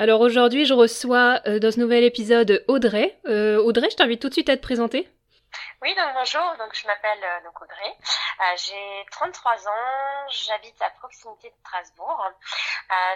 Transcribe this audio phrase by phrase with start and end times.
[0.00, 3.18] Alors aujourd'hui, je reçois euh, dans ce nouvel épisode Audrey.
[3.26, 5.08] Euh, Audrey, je t'invite tout de suite à te présenter.
[5.82, 7.96] Oui, donc bonjour, donc je m'appelle euh, Audrey,
[8.58, 12.30] j'ai 33 ans, j'habite à proximité de Strasbourg,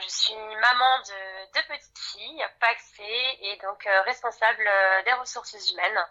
[0.02, 4.68] je suis maman de deux petites filles, paxées et donc responsable
[5.04, 6.04] des ressources humaines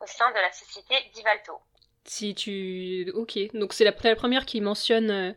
[0.00, 1.60] au sein de la société Divalto
[2.08, 3.38] si tu ok.
[3.54, 5.34] Donc c'est la, première qui mentionne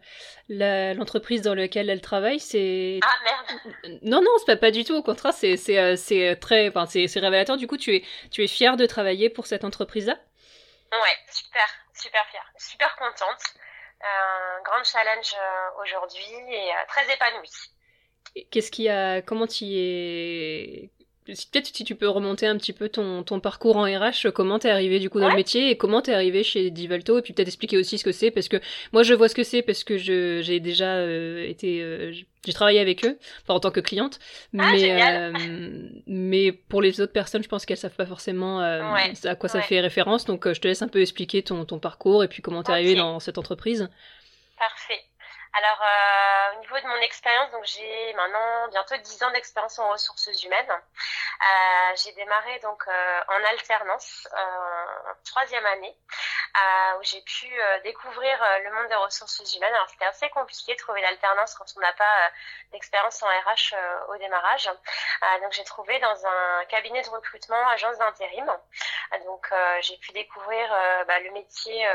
[0.49, 3.99] euh, l'entreprise dans laquelle elle travaille c'est ah merde.
[4.03, 6.85] Non non c'est pas, pas du tout au contraire c'est c'est euh, c'est très enfin
[6.85, 7.57] c'est révélateur.
[7.57, 10.17] Du coup tu es tu es fière de travailler pour cette entreprise là
[10.91, 13.43] ouais super super fière super contente.
[14.01, 17.51] Un grand challenge euh, aujourd'hui et très épanouie.
[18.51, 20.91] Qu'est-ce qui a comment tu y es
[21.51, 24.69] peut-être si tu peux remonter un petit peu ton, ton parcours en RH, comment t'es
[24.69, 27.47] arrivé du coup dans le métier et comment t'es arrivé chez Divalto et puis peut-être
[27.47, 28.57] expliquer aussi ce que c'est parce que
[28.93, 32.13] moi je vois ce que c'est parce que je j'ai déjà euh, été euh,
[32.45, 34.19] j'ai travaillé avec eux pas en tant que cliente
[34.57, 39.35] ah, mais euh, mais pour les autres personnes je pense qu'elles savent pas forcément à
[39.35, 42.27] quoi ça fait référence donc je te laisse un peu expliquer ton, ton parcours et
[42.27, 43.89] puis comment t'es arrivé dans cette entreprise.
[44.57, 45.08] Parfait.
[45.53, 49.89] Alors, euh, au niveau de mon expérience, donc j'ai maintenant bientôt 10 ans d'expérience en
[49.89, 50.69] ressources humaines.
[50.71, 55.97] Euh, j'ai démarré donc euh, en alternance, en troisième année,
[56.99, 57.47] où j'ai pu
[57.83, 59.73] découvrir le monde des ressources humaines.
[59.73, 62.31] Alors, c'était assez compliqué de trouver l'alternance quand on n'a pas
[62.71, 63.75] d'expérience en RH
[64.09, 64.69] au démarrage.
[65.41, 68.51] donc, j'ai trouvé dans un cabinet de recrutement, agence d'intérim.
[69.25, 70.67] Donc, j'ai pu découvrir
[71.07, 71.87] bah, le métier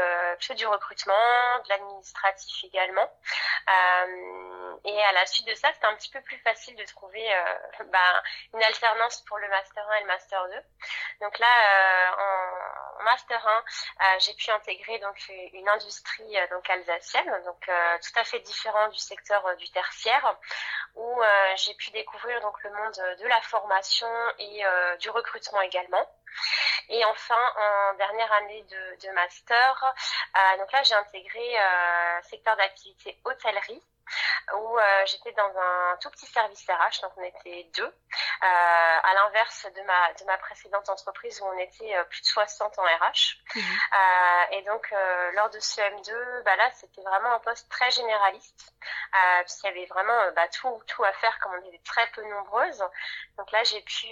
[0.57, 3.11] du recrutement, de l'administratif également.
[3.69, 7.35] Euh, et à la suite de ça, c'était un petit peu plus facile de trouver
[7.35, 8.23] euh, bah,
[8.53, 10.55] une alternance pour le master 1 et le master 2.
[11.23, 13.47] Donc là, euh, en, master
[14.01, 15.17] 1, j'ai pu intégrer donc
[15.53, 20.39] une industrie donc alsacienne, donc tout à fait différent du secteur du tertiaire,
[20.95, 21.21] où
[21.57, 24.65] j'ai pu découvrir donc le monde de la formation et
[25.01, 26.09] du recrutement également.
[26.89, 29.95] Et enfin, en dernière année de, de master,
[30.37, 33.83] euh, donc là, j'ai intégré euh, secteur d'activité hôtellerie
[34.53, 37.91] où euh, j'étais dans un tout petit service RH, donc on était deux, euh,
[38.43, 42.79] à l'inverse de ma, de ma précédente entreprise où on était euh, plus de 60
[42.79, 43.39] en RH.
[43.55, 43.63] Mhm.
[44.51, 44.93] et donc,
[45.35, 48.73] lors de ce M2, bah là, c'était vraiment un poste très généraliste,
[49.43, 52.85] puisqu'il y avait vraiment bah, tout, tout à faire, comme on était très peu nombreuses.
[53.39, 54.09] Donc là, j'ai pu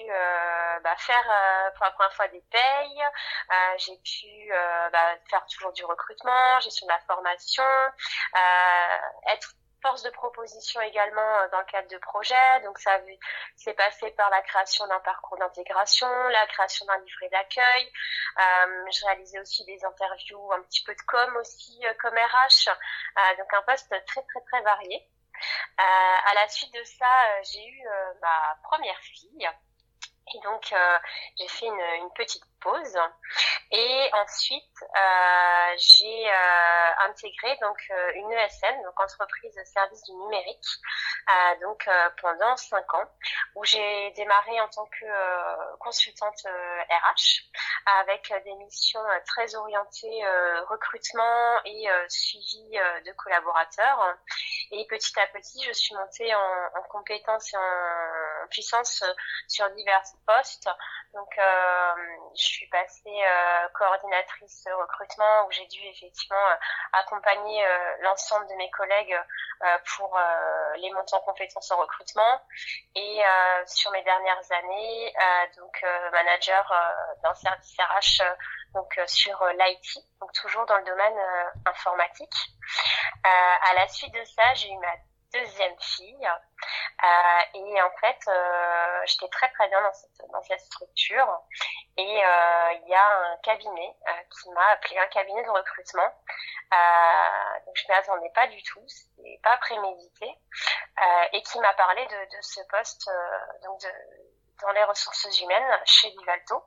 [0.82, 1.25] bah, faire
[1.76, 3.04] pour la première fois des payes,
[3.78, 4.52] j'ai pu
[4.92, 7.64] bah, faire toujours du recrutement, gestion de la formation,
[9.32, 12.60] être force de proposition également euh, dans le cadre de projets.
[12.65, 12.98] Donc ça
[13.56, 17.93] s'est passé par la création d'un parcours d'intégration, la création d'un livret d'accueil.
[18.38, 22.69] Euh, je réalisais aussi des interviews, un petit peu de com aussi euh, comme RH.
[22.69, 25.09] Euh, donc un poste très très très varié.
[25.81, 27.88] Euh, à la suite de ça, j'ai eu
[28.20, 29.49] ma première fille.
[30.34, 30.72] Et donc,
[31.37, 32.99] j'ai fait une, petite pause.
[33.75, 40.12] Et ensuite, euh, j'ai euh, intégré donc euh, une ESN, donc entreprise de service du
[40.12, 40.67] numérique,
[41.62, 41.89] donc
[42.21, 43.09] pendant cinq ans,
[43.55, 47.49] où j'ai démarré en tant que consultante RH,
[48.00, 50.25] avec des missions très orientées
[50.69, 52.71] recrutement et suivi
[53.06, 54.17] de collaborateurs.
[54.73, 59.05] Et petit à petit, je suis montée en, en compétences et en puissance
[59.49, 60.69] sur divers postes.
[61.15, 61.93] Donc, euh,
[62.34, 66.55] je suis passée euh, coordinatrice recrutement où j'ai dû effectivement euh,
[66.95, 67.62] accompagner
[68.00, 69.19] l'ensemble de mes collègues
[69.95, 70.19] pour
[70.77, 72.41] les montants en compétences en recrutement.
[72.95, 73.23] Et
[73.67, 75.15] sur mes dernières années,
[75.56, 76.73] donc manager
[77.23, 78.25] d'un service RH
[78.75, 81.19] donc sur l'IT, donc toujours dans le domaine
[81.67, 82.35] informatique.
[83.25, 84.97] à la suite de ça, j'ai eu ma
[85.32, 86.29] deuxième fille.
[87.05, 91.40] Euh, et en fait, euh, j'étais très très bien dans cette, dans cette structure.
[91.96, 93.96] Et euh, il y a un cabinet
[94.31, 96.11] qui m'a appelé, un cabinet de recrutement.
[97.67, 100.31] donc je ne m'attendais pas du tout, c'était pas prémédité.
[101.32, 103.11] et qui m'a parlé de, de, ce poste
[103.62, 103.88] donc de,
[104.62, 106.62] dans les ressources humaines chez Vivalto.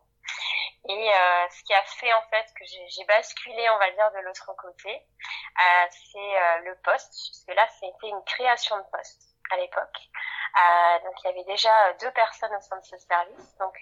[0.88, 4.20] Et euh, ce qui a fait en fait que j'ai basculé, on va dire, de
[4.20, 9.58] l'autre côté, euh, c'est euh, le poste, puisque là, c'était une création de poste à
[9.58, 10.00] l'époque.
[11.04, 13.80] donc il y avait déjà deux personnes au sein de ce service, donc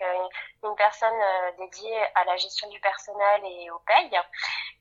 [0.61, 1.21] une personne
[1.57, 4.19] dédiée à la gestion du personnel et aux payes,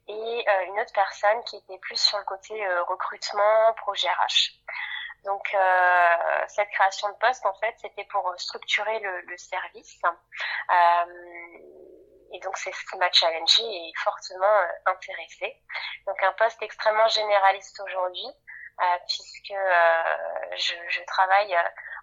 [0.09, 2.55] et une autre personne qui était plus sur le côté
[2.89, 4.59] recrutement, projet RH.
[5.25, 10.01] Donc euh, cette création de poste, en fait, c'était pour structurer le, le service.
[10.05, 11.05] Euh,
[12.33, 15.55] et donc c'est ce qui m'a challengé et fortement euh, intéressé.
[16.07, 21.55] Donc un poste extrêmement généraliste aujourd'hui, euh, puisque euh, je, je, travaille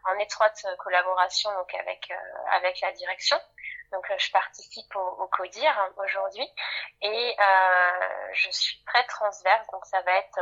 [0.06, 2.12] en étroite collaboration donc avec
[2.52, 3.38] avec la direction.
[3.92, 6.48] Donc je participe au, au CODIR aujourd'hui
[7.02, 7.36] et
[8.34, 9.66] je suis très transverse.
[9.72, 10.40] Donc ça va être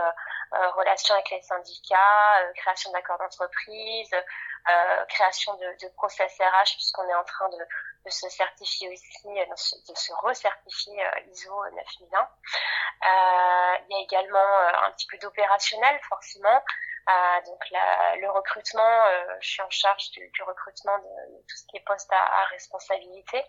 [0.53, 6.73] euh, relations avec les syndicats, euh, création d'accords d'entreprise, euh, création de, de process RH
[6.75, 12.19] puisqu'on est en train de, de se certifier aussi, de se recertifier ISO 9001.
[12.19, 16.63] Euh, il y a également un petit peu d'opérationnel forcément.
[17.07, 21.55] Euh, donc la, le recrutement, euh, je suis en charge du, recrutement de, de, tout
[21.55, 23.43] ce qui est poste à, à responsabilité.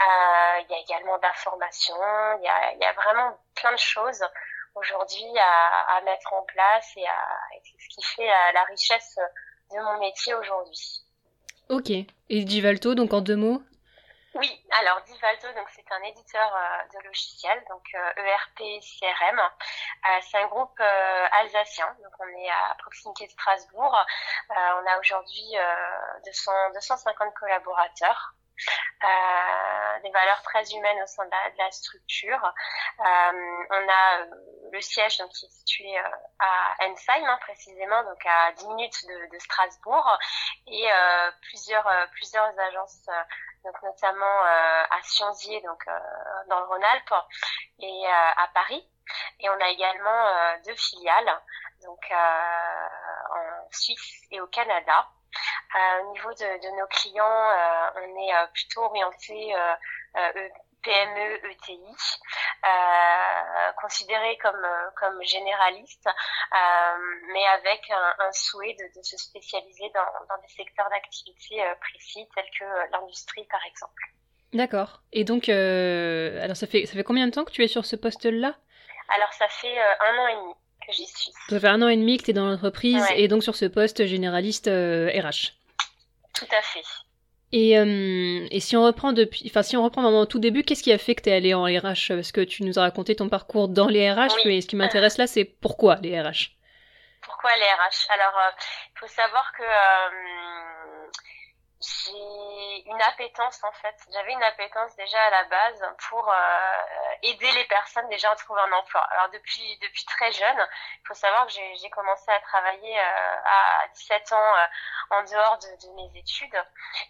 [0.00, 4.24] Il y a également d'information, il y a, y a vraiment plein de choses
[4.74, 9.18] aujourd'hui à, à, mettre en place et, à, ce qui fait euh, la richesse
[9.72, 11.02] de mon métier aujourd'hui.
[11.68, 11.90] Ok.
[11.90, 13.62] Et Divalto, donc en deux mots
[14.36, 19.38] oui, alors Divalto, donc c'est un éditeur euh, de logiciels, donc ERP euh, e CRM.
[19.38, 23.96] Euh, c'est un groupe euh, alsacien, donc on est à proximité de Strasbourg.
[24.50, 25.56] on a aujourd'hui
[26.24, 28.34] 200, 250 collaborateurs.
[30.02, 32.52] Des valeurs très humaines au sein de la, structure.
[32.98, 34.24] On a
[34.72, 35.98] le siège donc, qui est situé
[36.38, 40.18] à Ensheim hein, précisément, donc à 10 minutes de, de Strasbourg,
[40.68, 40.88] et
[41.42, 43.08] plusieurs plusieurs agences
[43.64, 45.84] donc notamment à Sionzier, donc
[46.48, 47.14] dans le Rhône-Alpes,
[47.80, 48.86] et à Paris.
[49.40, 51.40] Et on a également deux filiales,
[51.82, 55.08] donc en Suisse et au Canada.
[55.74, 59.54] Euh, au niveau de, de nos clients, euh, on est euh, plutôt orienté
[60.84, 61.80] PME, ETI,
[62.64, 64.66] euh, considéré comme
[65.00, 66.98] comme généraliste, euh,
[67.32, 71.74] mais avec un, un souhait de, de, se spécialiser dans, dans des secteurs d'activité euh,
[71.80, 74.02] précis tels que l'industrie par exemple.
[74.52, 75.00] D'accord.
[75.12, 77.96] Et donc, alors ça fait ça fait combien de temps que tu es sur ce
[77.96, 78.54] poste-là?
[79.08, 80.54] Alors ça fait un an et demi
[80.86, 81.32] que j'y suis.
[81.48, 83.20] Ça fait un an et demi que tu es dans l'entreprise ouais.
[83.20, 85.54] et donc sur ce poste généraliste RH.
[86.34, 86.84] Tout à fait.
[87.56, 90.64] Et, euh, et, si on reprend depuis, enfin si on reprend vraiment au tout début,
[90.64, 92.82] qu'est-ce qui a fait que tu es allé en RH Parce que tu nous as
[92.82, 94.42] raconté ton parcours dans les RH, oui.
[94.46, 96.50] mais ce qui m'intéresse là, c'est pourquoi les RH
[97.22, 101.06] Pourquoi les RH Alors, il euh, faut savoir que euh,
[101.84, 103.94] j'ai une appétence en fait.
[104.10, 108.60] J'avais une appétence déjà à la base pour euh, aider les personnes déjà à trouver
[108.62, 109.02] un emploi.
[109.12, 110.68] Alors depuis depuis très jeune,
[111.02, 114.66] il faut savoir que j'ai commencé à travailler euh, à 17 ans euh,
[115.16, 116.58] en dehors de, mes études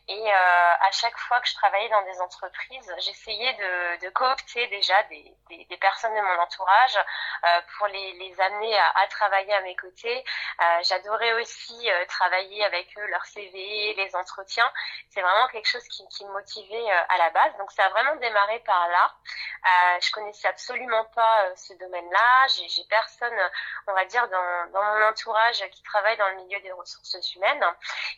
[0.09, 5.37] et à chaque fois que je travaillais dans des entreprises, j'essayais de, coopter déjà des,
[5.49, 6.99] des, personnes de mon entourage
[7.77, 10.25] pour les, les amener à, à, travailler à mes côtés.
[10.83, 14.64] J'adorais aussi travailler avec eux leur CV, les entretiens
[15.11, 17.57] c'est vraiment quelque chose qui, me motivait euh, à la base.
[17.59, 19.15] Donc ça a vraiment démarré par là.
[19.65, 22.47] Euh, je connaissais absolument pas euh, ce domaine-là.
[22.49, 23.39] J'ai personne,
[23.87, 27.65] on va dire, dans, mon entourage qui travaille dans le milieu des ressources humaines.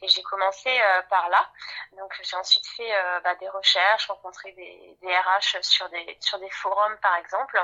[0.03, 0.71] Et j'ai commencé
[1.09, 1.51] par là.
[1.93, 6.97] Donc j'ai ensuite fait bah, des recherches, rencontré des, RH sur des sur des forums
[6.99, 7.61] par exemple.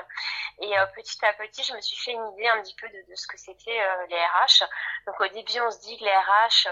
[0.61, 3.15] Et petit à petit, je me suis fait une idée un petit peu de, de
[3.15, 4.65] ce que c'était les RH.
[5.07, 6.69] Donc au début, on se dit que les RH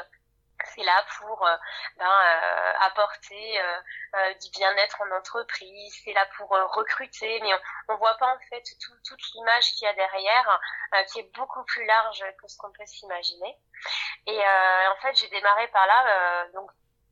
[0.74, 1.56] c'est là pour euh,
[1.96, 3.80] ben, euh, apporter euh,
[4.14, 8.34] euh du bien-être en entreprise, c'est là pour euh, recruter, mais on, on voit pas
[8.34, 10.60] en fait tout, toute l'image qu'il y a derrière,
[11.08, 13.56] qui est beaucoup plus large que ce qu'on peut s'imaginer.
[14.26, 16.70] Et en fait, j'ai démarré par là, donc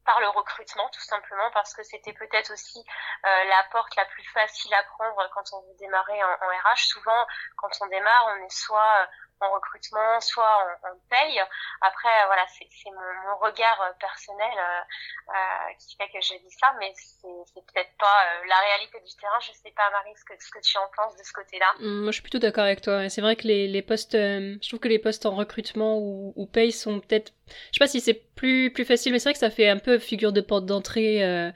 [0.09, 4.25] par le recrutement tout simplement parce que c'était peut-être aussi euh, la porte la plus
[4.33, 6.87] facile à prendre quand on veut démarrer en, en RH.
[6.89, 7.27] Souvent,
[7.57, 9.07] quand on démarre, on est soit
[9.41, 11.41] en recrutement, soit en paye.
[11.81, 14.81] Après, euh, voilà, c'est mon, mon, regard euh, personnel euh,
[15.31, 19.15] euh, qui fait que je dis ça, mais c'est peut-être pas euh, la réalité du
[19.17, 19.39] terrain.
[19.41, 21.73] Je sais pas, Marie, ce que, ce que tu en penses de ce côté-là.
[21.81, 23.09] Mmh, moi, je suis plutôt d'accord avec toi.
[23.09, 26.47] C'est vrai que les, les postes, je trouve que les postes en recrutement ou, ou
[26.47, 27.33] paye sont peut-être,
[27.73, 29.79] je sais pas si c'est plus plus facile, mais c'est vrai que ça fait un
[29.79, 31.53] peu figure de porte d'entrée ouais,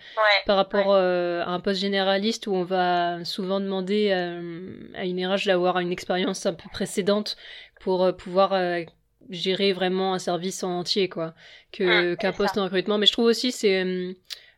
[0.47, 1.43] par rapport ouais.
[1.45, 6.47] à un poste généraliste où on va souvent demander à une RH d'avoir une expérience
[6.47, 7.37] un peu précédente
[7.83, 8.83] pour euh, pouvoir euh,
[9.29, 11.35] gérer vraiment un service en entier, quoi,
[11.73, 12.99] que ah, qu'un poste en recrutement.
[12.99, 13.85] Mais je trouve aussi, c'est.
[13.85, 14.13] Euh,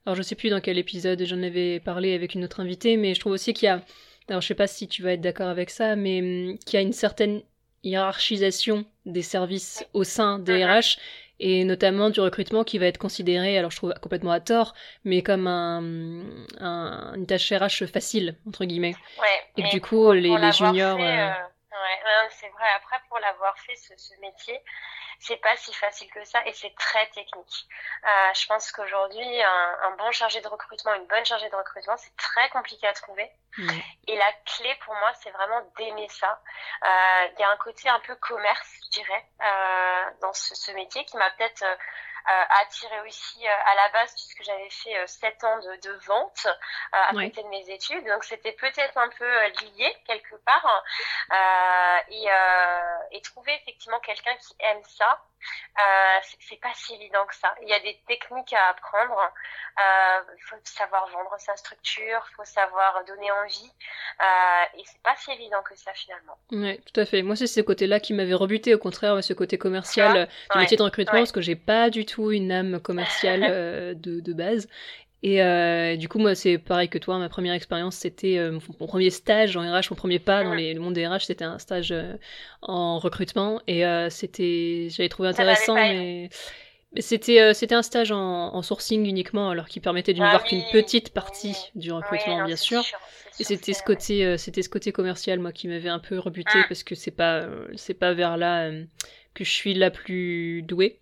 [0.07, 3.14] alors, je sais plus dans quel épisode j'en avais parlé avec une autre invitée, mais
[3.14, 3.83] je trouve aussi qu'il y a.
[4.29, 6.76] Alors, je sais pas si tu vas être d'accord avec ça, mais hum, qu'il y
[6.76, 7.43] a une certaine
[7.83, 10.99] hiérarchisation des services au sein des RH
[11.41, 14.75] et notamment du recrutement qui va être considéré, alors je trouve complètement à tort,
[15.05, 15.83] mais comme un,
[17.14, 18.95] une tâche RH facile, entre guillemets.
[19.21, 20.99] Ouais, et, du coup, les, les juniors...
[20.99, 21.33] Ouais,
[22.31, 22.67] c'est vrai.
[22.76, 24.59] Après, pour l'avoir fait, ce, ce métier,
[25.26, 27.66] c'est pas si facile que ça et c'est très technique.
[28.04, 31.97] Euh, je pense qu'aujourd'hui, un, un, bon chargé de recrutement, une bonne chargée de recrutement,
[31.97, 33.31] c'est très compliqué à trouver.
[34.09, 36.43] Et la clé pour moi, c'est vraiment d'aimer ça.
[36.83, 40.73] Euh, il y a un côté un peu commerce, je dirais, euh, dans ce, ce,
[40.73, 41.64] métier qui m'a peut-être
[42.26, 45.93] euh, euh, attiré aussi euh, à la base puisque j'avais fait 7 ans de, de
[46.07, 46.47] vente
[46.93, 48.07] à côté de mes études.
[48.07, 50.85] Donc c'était peut-être un peu lié quelque part.
[52.09, 52.26] et,
[53.11, 55.23] et trouver effectivement quelqu'un qui aime ça,
[55.79, 57.55] euh, c'est pas si évident que ça.
[57.63, 59.19] Il y a des techniques à apprendre.
[59.19, 63.73] Euh, il faut savoir vendre sa structure, il faut savoir donner envie.
[64.21, 66.37] Euh, et c'est pas si évident que ça finalement.
[66.53, 67.23] Oui, tout à fait.
[67.23, 68.75] Moi, c'est ce côté-là qui m'avait rebuté.
[68.75, 72.31] Au contraire, ce côté commercial du métier de recrutement, parce que j'ai pas du tout
[72.31, 73.41] une âme commerciale
[74.01, 74.69] de, de base.
[75.25, 77.19] Et euh, du coup, moi, c'est pareil que toi.
[77.19, 80.75] Ma première expérience, c'était euh, mon premier stage en RH, mon premier pas dans les,
[80.75, 82.12] le monde des RH, c'était un stage euh,
[82.61, 83.62] en recrutement.
[83.66, 86.28] Et euh, c'était, j'avais trouvé intéressant, mais,
[86.93, 90.28] mais c'était c'était un stage en, en, sourcing uniquement, alors qui permettait de ne ah
[90.28, 92.83] voir qu'une petite partie du recrutement, bien sûr.
[93.40, 96.64] et c'était ce côté, c'était ce côté commercial, moi, qui m'avait un peu rebuté ah.
[96.69, 98.71] parce que c'est pas c'est pas vers là
[99.33, 100.99] que je suis la plus douée.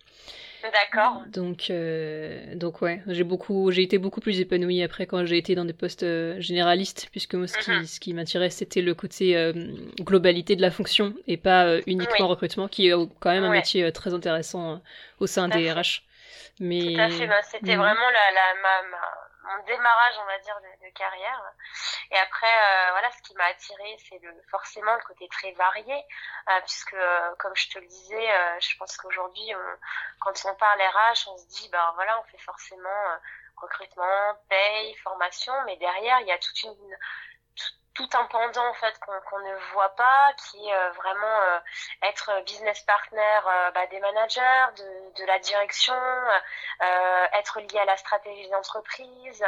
[0.71, 1.23] D'accord.
[1.27, 5.55] Donc, euh, donc ouais, j'ai beaucoup, j'ai été beaucoup plus épanouie après quand j'ai été
[5.55, 9.35] dans des postes euh, généralistes, puisque moi, ce qui, ce qui m'attirait, c'était le côté
[9.35, 9.51] euh,
[9.99, 14.13] globalité de la fonction et pas uniquement recrutement, qui est quand même un métier très
[14.13, 14.81] intéressant
[15.19, 16.03] au sein des RH.
[16.59, 16.93] Mais...
[16.93, 17.81] Tout à fait, bah, c'était mhm.
[17.81, 21.53] vraiment la, la, ma, ma mon démarrage, on va dire, de, carrière.
[22.11, 26.05] Et après, euh, voilà, ce qui m'a attiré, c'est le, forcément le côté très varié,
[26.49, 29.53] euh, puisque, euh, comme je te le disais, je pense qu'aujourd'hui,
[30.19, 33.17] quand on parle RH, on se dit, ben voilà, on fait forcément
[33.57, 36.97] recrutement, paye, formation, mais derrière, il y a toute une
[37.93, 41.59] tout un pendant en fait qu'on ne voit pas qui est euh, vraiment euh,
[42.03, 45.93] être business partner euh, bah, des managers de, la direction
[47.33, 49.43] être lié à la stratégie d'entreprise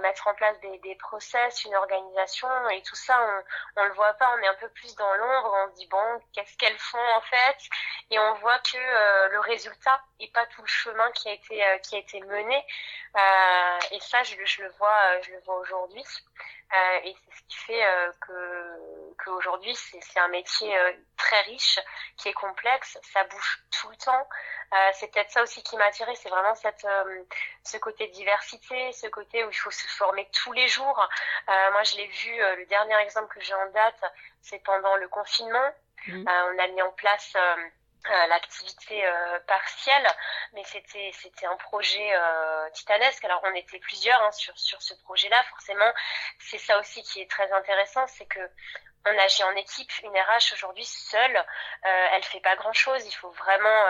[0.00, 3.18] mettre en place des, des process une organisation et tout ça
[3.76, 4.32] on, on le voit pas.
[4.38, 7.20] On est un peu plus dans l'ombre on se dit bon qu'est-ce qu'elles font en
[7.22, 7.56] fait?
[8.10, 11.96] Et on voit que le résultat et pas tout le chemin qui a été qui
[11.96, 12.64] a été mené.
[13.90, 16.04] Et ça je le vois je le vois aujourd'hui
[16.74, 21.78] euh, et c'est ce qui fait euh, que qu'aujourd'hui c'est un métier euh, très riche,
[22.16, 24.28] qui est complexe, ça bouge tout le temps.
[24.94, 26.86] c'est peut-être ça aussi qui m'a attiré, c'est vraiment cette
[27.62, 31.08] ce côté diversité, ce côté où il faut se former tous les jours.
[31.46, 34.02] moi je l'ai vu, le dernier exemple que j'ai en date,
[34.40, 35.70] c'est pendant le confinement.
[36.08, 36.24] Mmh.
[36.26, 37.36] on a mis en place
[38.10, 40.06] euh, l'activité euh, partielle,
[40.54, 43.24] mais c'était c'était un projet euh, titanesque.
[43.24, 45.40] Alors on était plusieurs hein, sur sur ce projet-là.
[45.50, 45.92] Forcément,
[46.40, 48.40] c'est ça aussi qui est très intéressant, c'est que
[49.06, 49.90] on agit en équipe.
[50.02, 53.04] Une RH aujourd'hui seule, euh, elle fait pas grand chose.
[53.06, 53.84] Il faut vraiment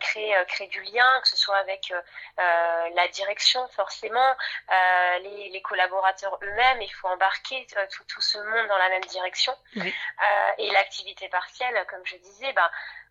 [0.00, 1.92] créer créer du lien, que ce soit avec
[2.36, 4.36] la direction forcément,
[5.20, 6.80] les, les, collaborateurs eux-mêmes.
[6.80, 9.54] Il faut embarquer tout, tout ce monde dans la même direction.
[10.58, 12.70] et l'activité partielle, comme je disais, bah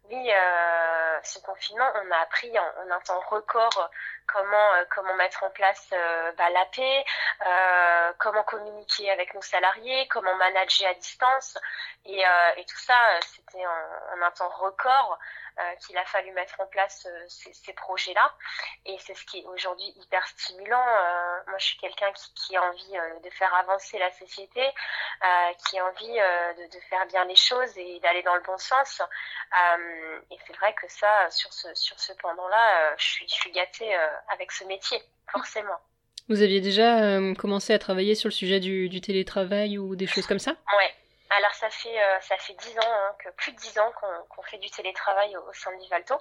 [0.09, 3.89] oui, euh, ce confinement, on a appris en, un temps record
[4.27, 7.05] comment euh, comment mettre en place euh, bah, la paix,
[7.45, 11.57] euh, comment communiquer avec nos salariés, comment manager à distance,
[12.05, 12.23] et,
[12.57, 15.17] et tout ça, c'était en, un temps record.
[15.79, 18.31] Qu'il a fallu mettre en place ces, ces projets-là.
[18.85, 20.85] Et c'est ce qui est aujourd'hui hyper stimulant.
[21.47, 22.93] Moi, je suis quelqu'un qui, a envie
[23.23, 24.71] de faire avancer la société,
[25.67, 29.01] qui a envie de, de, faire bien les choses et d'aller dans le bon sens.
[30.29, 33.97] et c'est vrai que ça, sur ce, sur ce pendant-là, je, suis, je suis gâtée
[34.29, 34.97] avec ce métier,
[35.31, 35.77] forcément.
[36.29, 40.27] Vous aviez déjà commencé à travailler sur le sujet du, du télétravail ou des choses
[40.27, 40.51] comme ça?
[40.77, 40.93] Ouais,
[41.29, 43.91] alors ça fait euh, ça fait dix ans, hein, que plus de dix ans
[44.29, 46.15] qu'on fait du télétravail au, sein de Vivalto.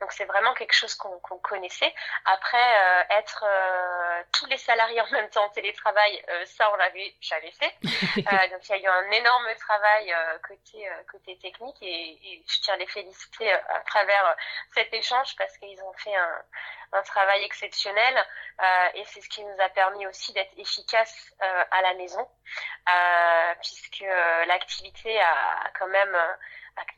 [0.00, 1.94] Donc c'est vraiment quelque chose qu'on connaissait.
[2.24, 7.14] Après euh, être euh, tous les salariés en même temps en télétravail, ça on l'avait
[7.20, 7.72] jamais fait.
[7.82, 10.12] donc il y a eu un énorme travail
[10.46, 14.36] côté côté technique et, et, je tiens à les féliciter à travers
[14.74, 16.42] cet échange parce qu'ils ont fait un,
[16.92, 18.16] un travail exceptionnel
[18.60, 22.20] euh, et c'est ce qui nous a permis aussi d'être efficace euh, à la maison
[22.20, 24.04] euh, puisque
[24.46, 26.16] l'activité a, quand même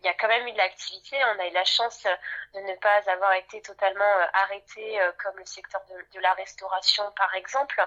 [0.01, 1.17] il y a quand même eu de l'activité.
[1.25, 2.07] On a eu la chance
[2.55, 7.05] de ne pas avoir été totalement euh, arrêté euh, comme le secteur de, la restauration
[7.17, 7.81] par exemple.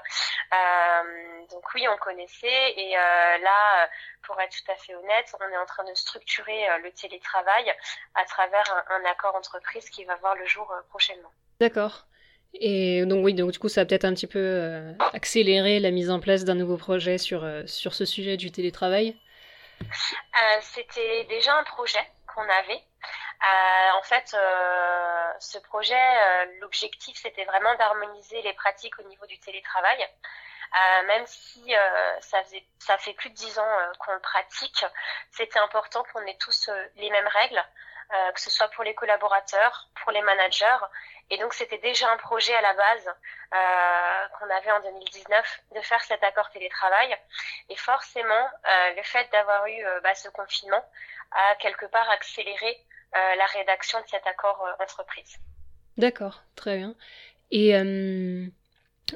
[0.53, 3.89] Euh, donc oui, on connaissait et là,
[4.23, 7.73] pour être tout à fait honnête, on est en train de structurer le télétravail
[8.15, 11.31] à travers un, accord entreprise qui va voir le jour prochainement.
[11.59, 12.07] D'accord.
[12.53, 16.11] Et donc oui, donc du coup, ça a peut-être un petit peu accéléré la mise
[16.11, 19.15] en place d'un nouveau projet sur, sur ce sujet du télétravail.
[19.81, 22.81] Euh, c'était déjà un projet qu'on avait.
[22.81, 25.99] Euh, en fait, euh, ce projet,
[26.61, 30.07] l'objectif, c'était vraiment d'harmoniser les pratiques au niveau du télétravail.
[31.05, 31.73] même si
[32.21, 34.85] ça, faisait, ça fait plus de dix ans qu'on le pratique,
[35.31, 37.61] c'était important qu'on ait tous les mêmes règles,
[38.33, 40.83] que ce soit pour les collaborateurs, pour les managers.
[41.29, 43.09] Et donc, c'était déjà un projet à la base
[44.37, 47.15] qu'on avait en 2019 de faire cet accord télétravail.
[47.69, 50.83] Et forcément, euh, le fait d'avoir eu euh, bah, ce confinement
[51.31, 52.77] a quelque part accéléré
[53.15, 55.37] euh, la rédaction de cet accord entreprise.
[55.97, 56.95] D'accord, très bien.
[57.51, 57.75] Et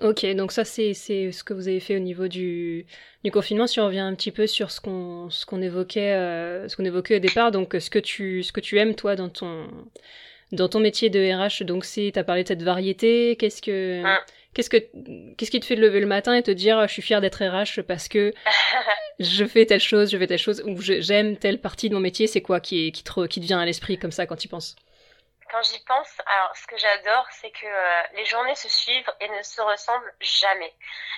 [0.02, 2.86] ok, donc ça c'est ce que vous avez fait au niveau du,
[3.34, 3.66] confinement.
[3.68, 6.14] Si on revient un petit peu sur ce qu'on qu'on évoquait
[6.68, 9.30] ce qu'on évoquait au départ, donc ce que tu ce que tu aimes toi dans
[9.30, 9.68] ton
[10.52, 14.04] dans ton métier de RH, donc si tu as parlé de cette variété, qu'est-ce que
[14.04, 14.18] hum.
[14.58, 14.78] Qu'est-ce que
[15.38, 17.44] qu'est-ce qui te fait te lever le matin et te dire je suis fière d'être
[17.44, 18.34] RH parce que
[19.20, 22.26] je fais telle chose, je fais telle chose ou j'aime telle partie de mon métier,
[22.26, 24.50] c'est quoi qui qui te, qui te vient à l'esprit comme ça quand tu y
[24.50, 24.76] penses?
[25.52, 29.30] Quand j'y pense, alors ce que j'adore, c'est que euh, les journées se suivent et
[29.30, 30.74] ne se ressemblent jamais.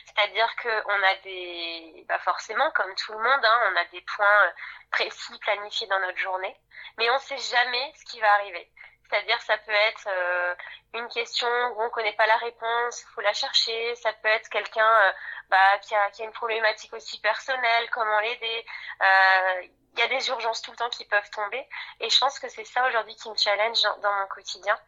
[0.05, 4.45] C'est-à-dire qu'on a des, bah forcément, comme tout le monde, hein, on a des points
[4.45, 4.51] euh,
[4.91, 6.55] précis planifiés dans notre journée,
[6.97, 8.69] mais on ne sait jamais ce qui va arriver.
[9.09, 10.55] C'est-à-dire, ça peut être euh,
[10.93, 13.95] une question où on ne connaît pas la réponse, il faut la chercher.
[13.95, 15.11] Ça peut être quelqu'un euh,
[15.49, 18.65] bah, qui, a, qui a une problématique aussi personnelle, comment l'aider.
[19.01, 19.61] Euh,
[19.93, 21.67] il y a des urgences tout le temps qui peuvent tomber.
[21.99, 24.79] Et je pense que c'est ça aujourd'hui qui me challenge dans, mon quotidien.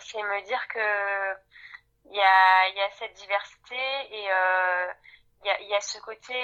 [0.00, 1.34] c'est me dire que
[2.06, 6.34] il y a, y a cette diversité et il y, a, y a ce côté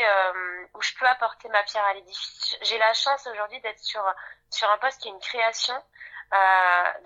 [0.75, 2.57] où je peux apporter ma pierre à l'édifice.
[2.63, 4.05] J'ai la chance aujourd'hui d'être sur,
[4.51, 5.75] sur un poste qui est une création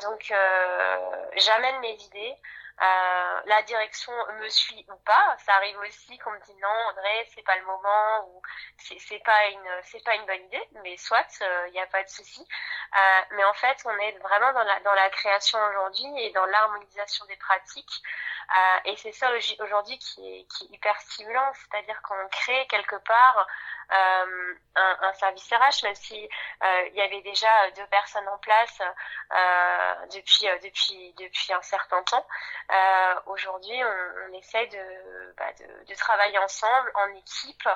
[0.00, 2.36] donc euh, j'amène mes idées.
[2.82, 5.36] Euh, la direction me suit ou pas.
[5.44, 8.42] Ça arrive aussi qu'on me dit non, André, c'est pas le moment ou
[8.78, 10.66] c'est pas une c'est pas une bonne idée.
[10.82, 11.26] Mais soit,
[11.66, 12.40] il n'y a pas de souci.
[12.40, 16.46] Euh, mais en fait, on est vraiment dans la dans la création aujourd'hui et dans
[16.46, 18.02] l'harmonisation des pratiques.
[18.50, 22.96] Euh, et c'est ça aujourd'hui qui est, qui est hyper stimulant, c'est-à-dire qu'on crée quelque
[22.96, 23.46] part
[23.92, 26.16] euh, un, un, service RH, même si
[26.62, 32.00] euh, il y avait déjà deux personnes en place euh, depuis depuis depuis un certain
[32.04, 32.24] temps.
[33.26, 37.68] Aujourd'hui, on, on, essaie de, bah, de, de travailler ensemble en équipe,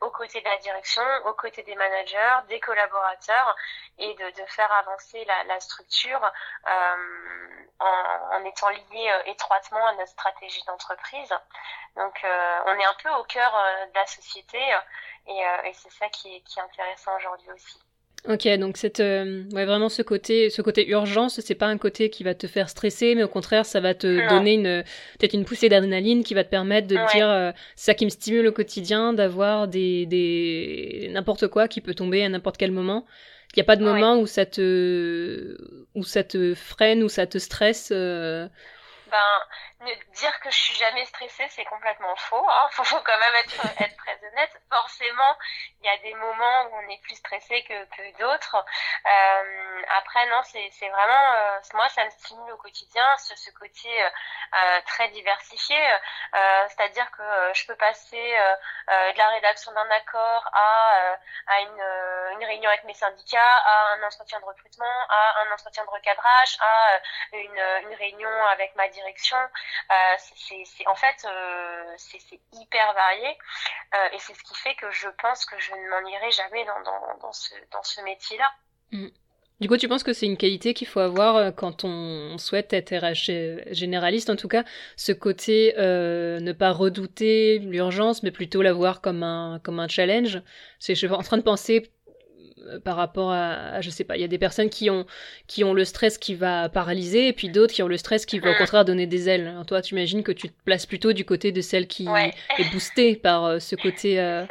[0.00, 3.54] aux côtés de la direction, aux côtés des managers, des collaborateurs,
[3.98, 6.32] et de, de faire avancer la, la structure
[6.66, 7.86] en,
[8.32, 11.34] en, étant lié étroitement à notre stratégie d'entreprise.
[11.96, 13.52] Donc, on est un peu au cœur
[13.88, 14.58] de la société
[15.28, 17.78] euh, et, c'est ça qui est, qui est intéressant aujourd'hui aussi.
[18.26, 22.08] Ok, donc cette, euh, ouais, vraiment ce côté, ce côté urgence, c'est pas un côté
[22.08, 24.82] qui va te faire stresser, mais au contraire, ça va te donner une,
[25.18, 28.10] peut-être une poussée d'adrénaline qui va te permettre de dire, euh, c'est ça qui me
[28.10, 33.04] stimule au quotidien, d'avoir des, des, n'importe quoi qui peut tomber à n'importe quel moment.
[33.52, 35.56] Il n'y a pas de moment où ça te,
[35.94, 37.90] où ça te freine, où ça te stresse.
[37.92, 38.48] Euh...
[39.14, 42.44] Ben, dire que je suis jamais stressée, c'est complètement faux.
[42.48, 42.68] Hein.
[42.72, 44.50] Faut, faut quand même être, être très honnête.
[44.68, 45.36] Forcément,
[45.80, 48.56] il y a des moments où on est plus stressé que, que d'autres.
[48.56, 53.88] Euh, après, non, c'est vraiment, euh, moi, ça me stimule au quotidien, ce, ce côté
[54.02, 55.78] euh, très diversifié.
[56.68, 58.36] C'est-à-dire que je peux passer
[58.88, 61.82] de la rédaction d'un accord à, à une,
[62.32, 66.56] une réunion avec mes syndicats, à un entretien de recrutement, à un entretien de recadrage,
[66.60, 67.00] à
[67.32, 69.03] une, une réunion avec ma direction.
[69.04, 73.28] Euh, en fait euh, c'est hyper varié
[73.94, 76.64] euh, et c'est ce qui fait que je pense que je ne m'en irai jamais
[77.20, 78.50] dans, ce, métier-là.
[78.92, 79.08] Mm.
[79.60, 82.92] Du coup, tu penses que c'est une qualité qu'il faut avoir quand on souhaite être
[82.92, 84.64] RH généraliste, en tout cas,
[84.96, 90.42] ce côté ne pas redouter l'urgence, mais plutôt l'avoir comme un comme un challenge?
[90.80, 91.93] Je suis en train de penser
[92.84, 95.06] par rapport à, je sais pas, il y a des personnes qui ont,
[95.46, 98.38] qui ont le stress qui va paralyser et puis d'autres qui ont le stress qui
[98.38, 98.58] va au mm.
[98.58, 99.54] contraire donner des ailes.
[99.66, 103.16] toi, tu imagines que tu te places plutôt du côté de celle qui est boostée
[103.16, 104.44] par euh, ce côté, euh,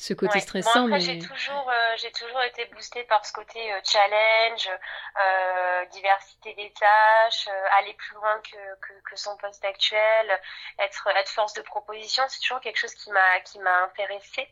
[0.00, 0.86] ce côté stressant.
[0.86, 0.98] mais...
[0.98, 6.72] j'ai toujours, euh, j'ai toujours été boostée par ce côté euh, challenge, euh, diversité des
[6.72, 10.40] tâches, aller plus loin que, que, que, son poste actuel,
[10.78, 12.24] être, être force de proposition.
[12.28, 14.48] C'est toujours quelque chose qui m'a, qui m'a intéressée.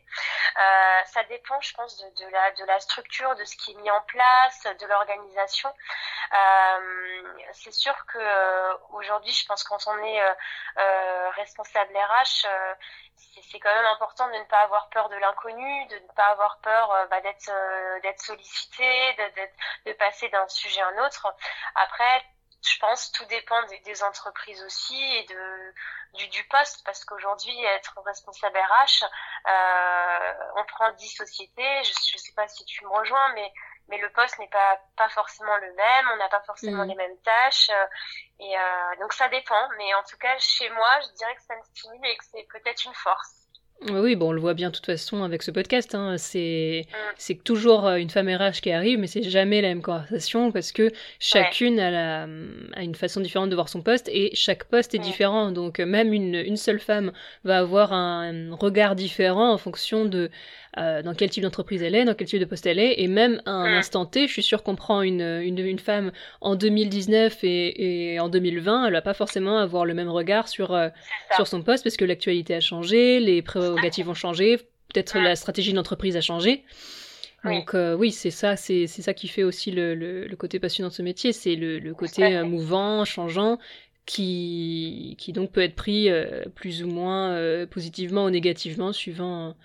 [1.05, 3.89] ça dépend, je pense, de, de, la, de la structure, de ce qui est mis
[3.89, 5.73] en place, de l'organisation.
[7.53, 10.21] c'est sûr que aujourd'hui, je pense quand on est
[11.35, 12.45] responsable RH,
[13.51, 16.59] c'est quand même important de ne pas avoir peur de l'inconnu, de ne pas avoir
[16.61, 21.33] peur euh, bah, d'être euh, d'être sollicité, de, de passer d'un sujet à un autre.
[21.75, 22.25] Après,
[22.65, 25.73] je pense tout dépend des, entreprises aussi et de
[26.15, 29.05] du, du poste parce qu'aujourd'hui être responsable RH,
[29.47, 31.83] euh, on prend 10 sociétés.
[31.83, 33.51] Je ne sais pas si tu me rejoins, mais
[33.87, 36.89] mais le poste n'est pas pas forcément le même, on n'a pas forcément mmh.
[36.89, 37.71] les mêmes tâches
[38.39, 39.69] et euh, donc ça dépend.
[39.77, 42.47] Mais en tout cas chez moi, je dirais que ça me stimule et que c'est
[42.51, 43.38] peut-être une force.
[43.87, 45.95] Oui, bon, on le voit bien de toute façon avec ce podcast.
[45.95, 46.17] Hein.
[46.17, 46.85] C'est
[47.17, 50.73] c'est toujours euh, une femme RH qui arrive, mais c'est jamais la même conversation parce
[50.73, 52.23] que chacune a, la,
[52.73, 55.51] a, une façon différente de voir son poste et chaque poste est différent.
[55.53, 57.13] Donc même une, une seule femme
[57.45, 60.29] va avoir un regard différent en fonction de
[60.77, 63.07] euh, dans quel type d'entreprise elle est, dans quel type de poste elle est, et
[63.07, 63.77] même à un mm.
[63.79, 68.19] instant T, je suis sûre qu'on prend une, une, une, femme en 2019 et, et
[68.19, 70.89] en 2020, elle va pas forcément avoir le même regard sur, euh,
[71.35, 74.57] sur son poste parce que l'actualité a changé, les prérogatives ont changé,
[74.93, 76.63] peut-être la stratégie de l'entreprise a changé.
[77.43, 80.89] Donc euh, oui, c'est ça, c'est ça qui fait aussi le, le, le, côté passionnant
[80.89, 83.57] de ce métier, c'est le, le, côté mouvant, changeant,
[84.05, 86.09] qui, qui donc peut être pris
[86.53, 89.55] plus ou moins positivement ou négativement suivant.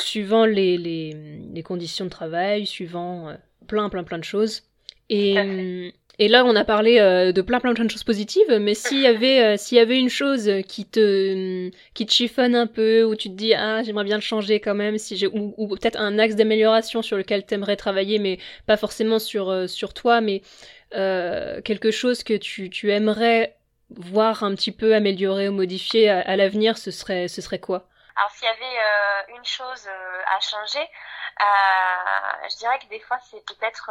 [0.00, 1.16] Suivant les, les,
[1.52, 3.34] les, conditions de travail, suivant euh,
[3.66, 4.62] plein, plein, plein de choses.
[5.10, 8.58] Et, euh, et là, on a parlé euh, de plein, plein, plein de choses positives,
[8.60, 12.66] mais s'il y avait, s'il y avait une chose qui te, qui te chiffonne un
[12.66, 15.54] peu, où tu te dis, ah, j'aimerais bien le changer quand même, si j'ai, ou,
[15.56, 19.94] ou peut-être un axe d'amélioration sur lequel tu aimerais travailler, mais pas forcément sur, sur
[19.94, 20.42] toi, mais
[20.90, 23.54] quelque chose que tu, tu aimerais
[23.90, 27.88] voir un petit peu amélioré ou modifié à, à l'avenir, ce serait, ce serait quoi?
[28.18, 32.98] Alors s'il y avait euh, une chose euh, à changer, euh, je dirais que des
[33.00, 33.90] fois c'est peut-être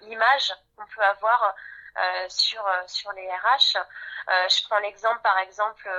[0.00, 1.54] l'image qu'on peut avoir
[2.28, 3.76] sur sur les RH.
[4.28, 5.90] je prends l'exemple par exemple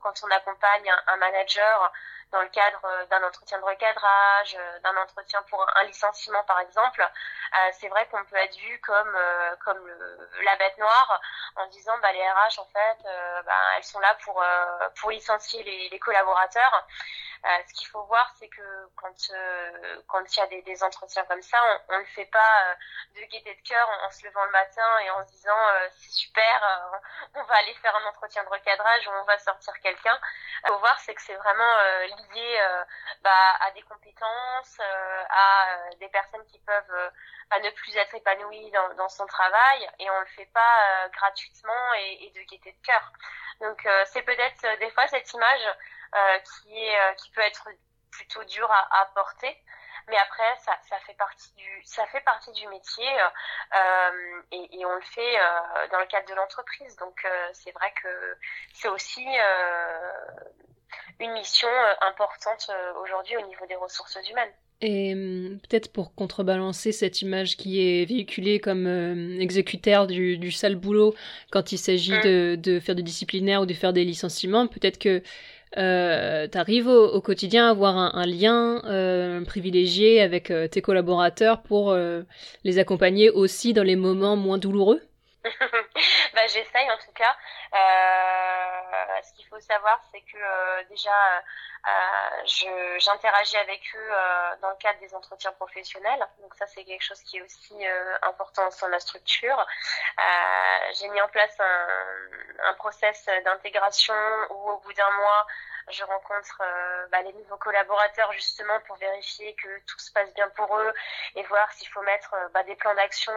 [0.00, 1.92] quand on accompagne un manager
[2.32, 6.60] dans le cadre euh, d'un entretien de recadrage, euh, d'un entretien pour un licenciement par
[6.60, 9.16] exemple, euh, c'est vrai qu'on peut être vu comme
[9.64, 9.88] comme
[10.44, 11.20] la bête noire
[11.56, 13.08] en disant bah les RH en fait
[13.44, 14.42] bah, elles sont là pour
[15.00, 16.86] pour licencier les, les collaborateurs.
[17.68, 19.14] Ce qu'il faut voir c'est que quand
[20.08, 22.76] quand il y a des, des entretiens comme ça, on, on le fait pas
[23.14, 25.56] de gaieté de cœur en, se levant le matin et en se disant
[25.96, 26.90] c'est super,
[27.34, 30.18] on va aller faire un entretien de recadrage ou on va sortir quelqu'un.
[30.64, 31.76] Il faut voir c'est que c'est vraiment
[32.34, 32.84] lié euh,
[33.22, 37.10] bah, à des compétences, euh, à euh, des personnes qui peuvent
[37.50, 41.94] bah, ne plus être épanouies dans, dans, son travail et on le fait pas gratuitement
[41.98, 43.12] et, et, de gaieté de cœur.
[43.60, 45.76] Donc c'est peut-être des fois cette image
[46.44, 47.68] qui est qui peut être
[48.10, 49.56] plutôt dure à, à porter
[50.08, 54.86] mais après ça, ça fait partie du ça fait partie du métier euh, et, et,
[54.86, 58.38] on le fait euh, dans le cadre de l'entreprise donc euh, c'est vrai que
[58.72, 59.26] c'est aussi
[61.20, 64.50] une mission euh, importante euh, aujourd'hui au niveau des ressources humaines.
[64.82, 70.52] Et hum, peut-être pour contrebalancer cette image qui est véhiculée comme euh, exécutaire du, du,
[70.52, 71.14] sale boulot
[71.50, 72.20] quand il s'agit mm.
[72.22, 75.22] de, de, faire du disciplinaire ou de faire des licenciements, peut-être que
[75.76, 81.96] euh, tu arrives au, quotidien à avoir un, lien euh, privilégié avec tes collaborateurs pour
[82.64, 85.02] les accompagner aussi dans les moments moins douloureux?
[86.34, 87.34] Bah, J'essaye en tout cas.
[87.72, 91.42] Euh, ce qu'il faut savoir, c'est que euh, déjà,
[91.86, 96.26] euh, j'interagis avec eux euh, dans le cadre des entretiens professionnels.
[96.40, 99.66] Donc ça, c'est quelque chose qui est aussi euh, important dans la structure.
[100.94, 104.14] J'ai mis en place un, un process d'intégration
[104.50, 105.46] où au bout d'un mois,
[105.88, 106.62] je rencontre
[107.10, 110.92] bah, les nouveaux collaborateurs justement pour vérifier que tout se passe bien pour eux
[111.36, 113.32] et voir s'il faut mettre bah, des plans d'action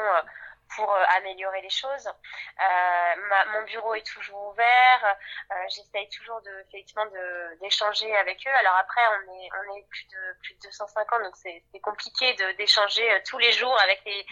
[0.76, 2.08] pour euh, améliorer les choses.
[2.08, 5.18] Euh, ma, mon bureau est toujours ouvert.
[5.52, 8.56] Euh, J'essaye toujours de, effectivement de d'échanger avec eux.
[8.60, 13.22] Alors après, on est on est plus de plus de 250, donc c'est compliqué d'échanger
[13.26, 14.26] tous les jours avec les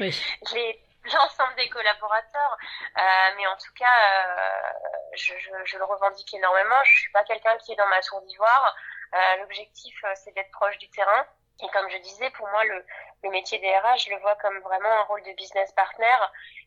[0.53, 2.57] les l'ensemble des collaborateurs.
[2.97, 3.01] Euh,
[3.37, 4.61] mais en tout cas, euh,
[5.15, 6.83] je, je, je, le revendique énormément.
[6.83, 8.75] Je suis pas quelqu'un qui est dans ma tour d'ivoire.
[9.13, 11.25] Euh, L'objectif, c'est d'être proche du terrain.
[11.61, 12.85] Et comme je disais, pour moi, le,
[13.23, 16.17] le métier des RH, je le vois comme vraiment un rôle de business partner.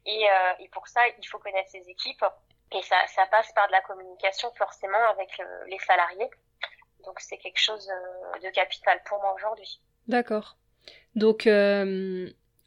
[0.07, 2.25] Et, euh, et pour ça, il faut connaître ses équipes.
[2.73, 5.31] Et ça, ça passe par de la communication forcément avec
[5.67, 6.31] les salariés.
[7.05, 7.89] Donc c'est quelque chose
[8.43, 9.81] de capital pour moi aujourd'hui.
[10.07, 10.57] D'accord.
[11.17, 11.49] Donc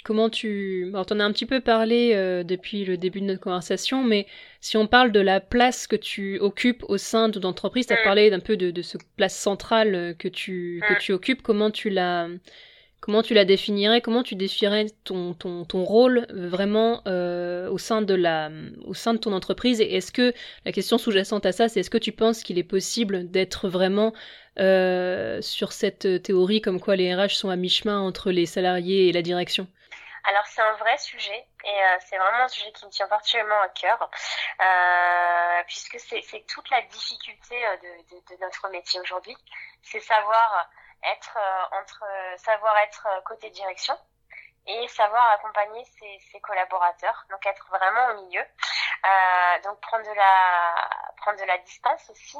[0.03, 0.89] comment tu...
[0.93, 4.27] Alors t'en as un petit peu parlé depuis le début de notre conversation, mais
[4.63, 7.93] si on parle de la place que tu occupes au sein de ton entreprise, tu
[7.93, 8.03] as mm.
[8.05, 10.99] parlé d'un peu de, de ce place centrale que tu, que mm.
[10.99, 12.29] tu occupes, comment tu l'as
[13.01, 13.99] Comment tu la définirais?
[13.99, 18.49] Comment tu définirais ton, ton, ton rôle euh, vraiment euh, au, sein de la,
[18.85, 19.81] au sein de ton entreprise?
[19.81, 22.63] Et est-ce que, la question sous-jacente à ça, c'est est-ce que tu penses qu'il est
[22.63, 24.13] possible d'être vraiment
[24.57, 29.11] euh, sur cette théorie comme quoi les RH sont à mi-chemin entre les salariés et
[29.11, 29.67] la direction?
[30.29, 33.69] Alors c'est un vrai sujet et c'est vraiment un sujet qui me tient particulièrement à
[33.69, 34.09] cœur
[35.67, 39.37] puisque c'est toute la difficulté de, de, notre métier aujourd'hui,
[39.81, 40.69] c'est savoir
[41.03, 43.97] être euh, entre euh, savoir être euh, côté direction
[44.65, 45.83] et savoir accompagner
[46.31, 48.41] ses, collaborateurs, donc être vraiment au milieu.
[48.41, 52.37] Euh, donc prendre de la prendre de la distance aussi.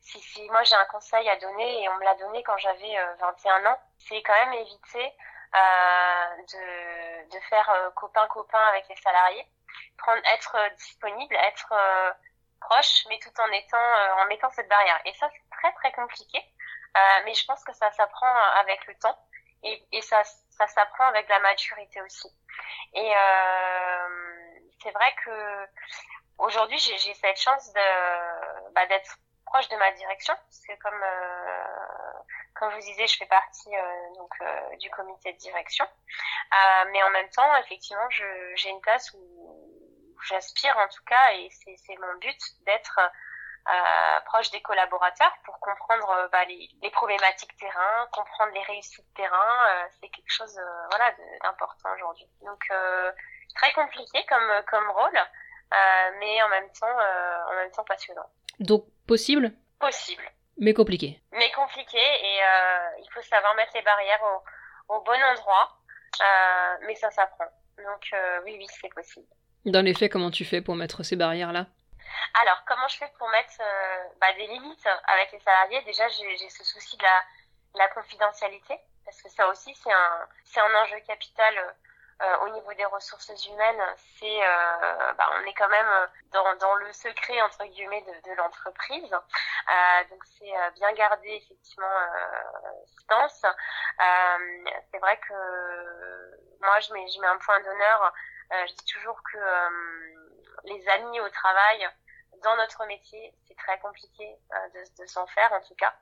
[0.00, 3.66] si, moi j'ai un conseil à donner et on me l'a donné quand j'avais 21
[3.66, 9.46] ans, c'est quand même éviter euh, de, de faire copain copain avec les salariés,
[9.98, 11.74] prendre être disponible, être
[12.60, 15.00] proche, mais tout en étant en mettant cette barrière.
[15.04, 16.42] Et ça c'est très très compliqué
[16.96, 19.18] euh, mais je pense que ça s'apprend avec le temps
[19.62, 22.28] et, et ça, ça s'apprend avec la maturité aussi.
[22.94, 25.66] Et euh, c'est vrai que
[26.38, 32.05] aujourd'hui j'ai cette chance de bah, d'être proche de ma direction parce que comme euh,
[32.58, 36.84] comme je vous disais je fais partie euh, donc euh, du comité de direction euh,
[36.92, 41.96] mais en même temps effectivement j'ai une place où j'aspire en tout cas et c'est
[41.98, 42.98] mon but d'être
[43.68, 49.12] euh, proche des collaborateurs pour comprendre euh, bah, les, les, problématiques terrain, comprendre les réussites
[49.16, 49.66] terrain.
[49.68, 50.56] Euh, c'est quelque chose
[50.88, 52.28] voilà d'important aujourd'hui.
[52.42, 52.64] Donc
[53.56, 55.18] très compliqué comme comme rôle,
[56.20, 56.96] mais en même temps
[57.50, 58.30] en même temps passionnant.
[58.60, 59.52] Donc possible?
[59.80, 60.22] Possible.
[60.58, 61.20] Mais compliqué.
[61.32, 62.40] Mais compliqué et
[63.00, 65.78] il faut savoir mettre les barrières au, au bon endroit,
[66.86, 67.46] mais ça s'apprend.
[67.78, 68.10] Donc
[68.44, 69.26] oui oui c'est possible.
[69.66, 71.66] Dans les faits, comment tu fais pour mettre ces barrières là
[72.34, 75.82] alors, comment je fais pour mettre euh, bah, des limites avec les salariés?
[75.82, 77.22] Déjà, j'ai ce souci de la,
[77.74, 80.28] la, confidentialité, parce que ça aussi, c'est un,
[80.62, 81.72] un enjeu capital euh,
[82.42, 83.82] au niveau des ressources humaines.
[84.18, 88.36] C'est, euh, bah, on est quand même dans, dans le secret entre guillemets de, de
[88.36, 91.86] l'entreprise, donc c'est bien garder effectivement
[92.86, 93.44] distance.
[94.90, 95.34] c'est vrai que
[96.60, 98.12] moi, je mets, je mets un point d'honneur.
[98.50, 99.38] je dis toujours que
[100.64, 101.88] les amis au travail
[102.42, 105.94] dans notre métier, c'est très compliqué euh, de, de s'en faire en tout cas.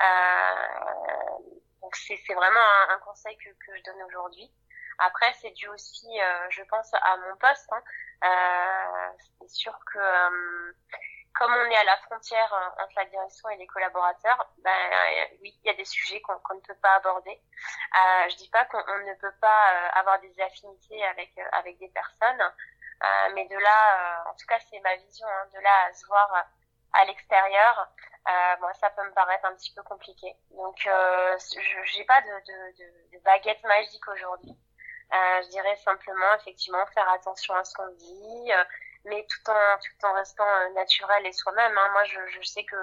[0.00, 1.38] Euh,
[1.82, 4.50] donc c'est vraiment un, un, conseil que, que je donne aujourd'hui.
[4.98, 7.68] Après, c'est dû aussi, euh, je pense, à mon poste.
[7.72, 7.82] Hein.
[8.24, 10.72] Euh, c'est sûr que euh,
[11.34, 14.70] comme on est à la frontière euh, entre la direction et les collaborateurs, ben
[15.42, 17.30] oui, il y a des sujets qu'on ne peut pas aborder.
[17.30, 22.52] Euh, je dis pas qu'on ne peut pas avoir des affinités avec avec des personnes,
[23.04, 25.92] euh, mais de là, euh, en tout cas, c'est ma vision, hein, de là à
[25.92, 26.40] se voir euh,
[26.94, 27.88] à l'extérieur,
[28.60, 30.34] moi, ça peut me paraître un petit peu compliqué.
[30.50, 34.56] Donc, je n'ai pas de, de, de, baguette magique aujourd'hui.
[35.12, 38.50] Je dirais simplement, effectivement, faire attention à ce qu'on dit,
[39.04, 41.76] mais tout en tout en restant naturel et soi-même.
[41.76, 41.88] Hein.
[41.92, 42.76] Moi, je, je sais que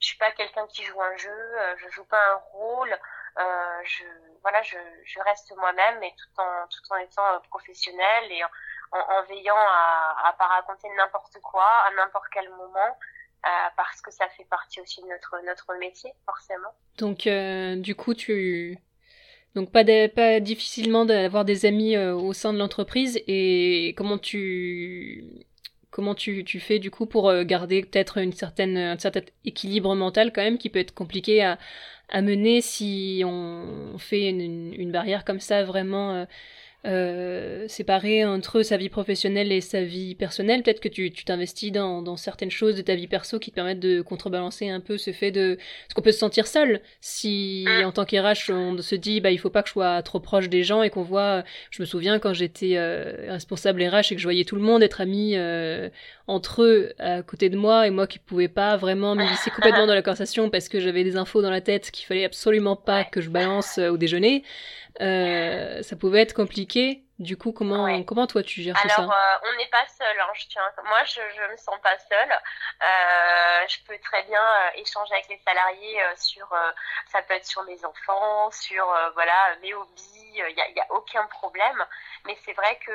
[0.00, 2.98] je suis pas quelqu'un qui joue un jeu, je joue pas un rôle.
[3.38, 4.04] Euh, je
[4.42, 9.22] voilà, je, je reste moi-même et tout en tout en étant professionnel et en, en,
[9.24, 12.98] veillant à, à pas raconter n'importe quoi à n'importe quel moment.
[13.44, 16.72] Euh, parce que ça fait partie aussi de notre notre métier forcément.
[16.98, 18.78] Donc euh, du coup tu
[19.54, 19.84] donc pas
[20.40, 23.20] difficilement d'avoir des amis euh, au sein de l'entreprise.
[23.28, 25.24] Et comment tu
[25.90, 29.94] comment tu, tu fais du coup pour euh, garder peut-être une certaine un certain équilibre
[29.94, 31.58] mental quand même qui peut être compliqué à,
[32.08, 36.26] à mener si on fait une, une barrière comme ça vraiment
[36.86, 40.62] euh, euh, séparer entre sa vie professionnelle et sa vie personnelle.
[40.62, 43.80] Peut-être que tu t'investis dans, dans, certaines choses de ta vie perso qui te permettent
[43.80, 45.56] de contrebalancer un peu ce fait de...
[45.56, 49.38] Parce qu'on peut se sentir seul si en tant qu'RH on se dit bah il
[49.38, 51.44] faut pas que je sois trop proche des gens et qu'on voit...
[51.70, 54.82] Je me souviens quand j'étais euh, responsable RH et que je voyais tout le monde
[54.82, 55.88] être amis euh,
[56.26, 59.94] entre eux à côté de moi et moi qui pouvais pas vraiment m'immiscer complètement dans
[59.94, 63.20] la conversation parce que j'avais des infos dans la tête qu'il fallait absolument pas que
[63.20, 64.44] je balance au déjeuner.
[65.00, 67.02] Euh, ça pouvait être compliqué.
[67.20, 70.20] Du coup, comment comment toi tu gères tout ça Alors, euh, on n'est pas seul.
[70.20, 70.62] Hein, je tiens.
[70.84, 72.32] Moi, je je me sens pas seule.
[72.32, 76.48] Euh, je peux très bien euh, échanger avec les salariés sur.
[77.06, 80.32] ça peut être sur mes enfants, sur voilà mes hobbies.
[80.34, 81.84] Il y a, y a aucun problème.
[82.26, 82.92] Mais c'est vrai que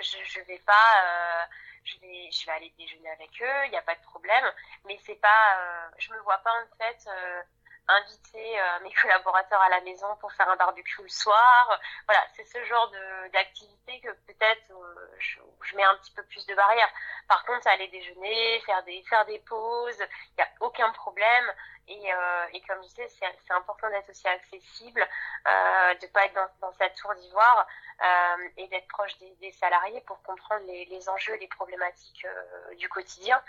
[0.00, 1.46] je je vais pas
[1.86, 4.44] je vais, je vais aller déjeuner avec eux, il n'y a pas de problème.
[4.86, 7.42] Mais c'est pas, euh, je me vois pas en fait euh,
[7.88, 11.80] inviter euh, mes collaborateurs à la maison pour faire un barbecue le soir.
[12.06, 12.90] Voilà, c'est ce genre
[13.32, 16.90] d'activité que peut-être euh, je, je, mets un petit peu plus de barrières.
[17.28, 21.52] Par contre, aller déjeuner, faire des faire des pauses, il n'y a aucun problème.
[21.88, 25.06] Et, euh, et comme je disais, c'est important d'être aussi accessible,
[25.46, 27.66] euh, de pas être dans, dans cette tour d'ivoire
[28.02, 32.74] euh, et d'être proche des, des, salariés pour comprendre les, les enjeux, les problématiques euh,
[32.74, 33.40] du quotidien.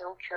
[0.00, 0.32] Donc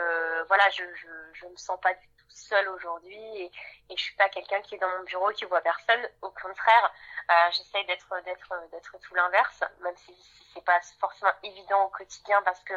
[0.47, 3.51] voilà, je, je je me sens pas du tout seule aujourd'hui et,
[3.89, 6.01] et je suis pas quelqu'un qui est dans mon bureau qui voit personne.
[6.21, 6.93] Au contraire,
[7.31, 11.89] euh, j'essaye d'être d'être d'être tout l'inverse, même si, si c'est pas forcément évident au
[11.89, 12.73] quotidien parce que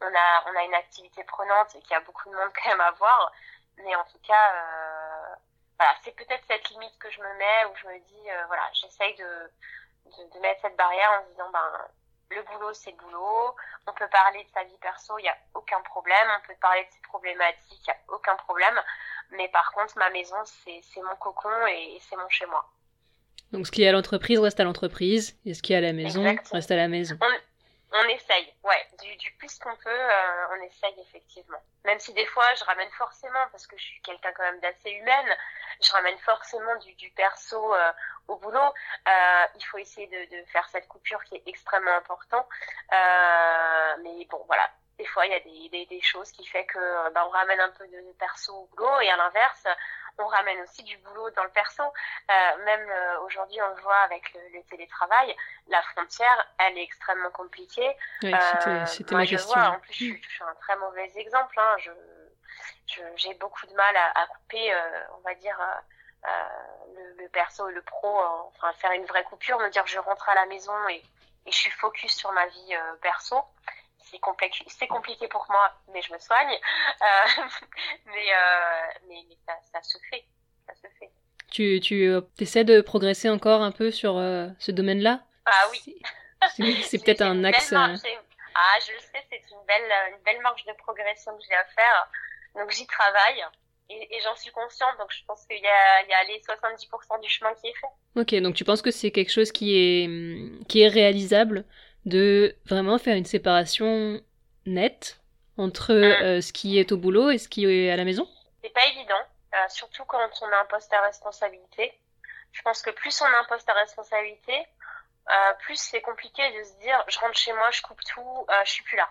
[0.00, 2.70] on a on a une activité prenante et qu'il y a beaucoup de monde quand
[2.70, 3.32] même à voir.
[3.78, 5.34] Mais en tout cas, euh,
[5.78, 8.68] voilà, c'est peut-être cette limite que je me mets où je me dis, euh, voilà,
[8.74, 9.50] j'essaye de,
[10.04, 11.88] de, de, mettre cette barrière en se disant, ben,
[12.30, 13.54] le boulot, c'est le boulot.
[13.86, 16.26] On peut parler de sa vie perso, il n'y a aucun problème.
[16.38, 18.74] On peut parler de ses problématiques, il n'y a aucun problème.
[19.32, 22.64] Mais par contre, ma maison, c'est mon cocon et, et c'est mon chez moi.
[23.52, 25.92] Donc, ce qui est à l'entreprise reste à l'entreprise, et ce qui est à la
[25.92, 26.50] maison Exactement.
[26.52, 27.18] reste à la maison.
[27.20, 27.26] On,
[27.92, 28.86] on essaye, ouais,
[29.18, 31.58] du, plus qu'on peut, euh, on essaye effectivement.
[31.84, 34.90] Même si des fois, je ramène forcément, parce que je suis quelqu'un quand même d'assez
[34.90, 35.36] humaine,
[35.82, 37.92] je ramène forcément du, du perso euh,
[38.28, 38.60] au boulot.
[38.60, 42.46] Euh, il faut essayer de, de, faire cette coupure qui est extrêmement importante.
[42.92, 46.66] Euh, mais bon, voilà, des fois, il y a des, des, des choses qui fait
[46.66, 49.66] que bah, on ramène un peu de perso au boulot, et à l'inverse,
[50.18, 51.82] on ramène aussi du boulot dans le perso.
[51.82, 55.34] Euh, même euh, aujourd'hui, on le voit avec le, le, télétravail,
[55.68, 57.96] la frontière, elle est extrêmement compliquée.
[58.22, 59.58] Oui, euh, c'était ma je question.
[59.58, 61.58] Vois, en plus, je, je, suis un très mauvais exemple.
[61.58, 61.76] Hein.
[61.78, 64.74] Je, j'ai beaucoup de mal à, à couper,
[65.16, 65.58] on va dire,
[66.24, 70.28] le, le, perso et le pro, enfin faire une vraie coupure, me dire je rentre
[70.28, 71.02] à la maison et,
[71.46, 73.42] et je suis focus sur ma vie perso
[74.10, 76.52] c'est compliqué, c'est compliqué pour moi, mais je me soigne.
[76.52, 77.42] Euh,
[78.06, 80.24] mais, euh, mais, mais ça, ça, se fait,
[80.66, 81.10] ça se fait.
[81.50, 85.20] Tu, tu euh, essaies de progresser encore un peu sur euh, ce domaine-là?
[85.46, 86.00] Ah oui.
[86.82, 87.72] C'est peut-être un axe.
[87.72, 91.64] ah, je le sais, c'est une belle, une belle marge de progression que j'ai à
[91.64, 92.08] faire.
[92.56, 93.44] Donc j'y travaille.
[93.92, 97.28] Et, et j'en suis consciente, donc je pense qu'il y y a les 70% du
[97.28, 98.20] chemin qui est fait.
[98.20, 101.64] Ok, donc tu penses que c'est quelque chose qui est, qui est réalisable
[102.06, 104.20] de vraiment faire une séparation
[104.66, 105.20] nette
[105.56, 106.22] entre mmh.
[106.22, 108.26] euh, ce qui est au boulot et ce qui est à la maison
[108.62, 109.22] C'est pas évident,
[109.54, 111.92] euh, surtout quand on a un poste à responsabilité.
[112.52, 116.64] Je pense que plus on a un poste à responsabilité, euh, plus c'est compliqué de
[116.64, 119.08] se dire je rentre chez moi, je coupe tout, je suis plus là.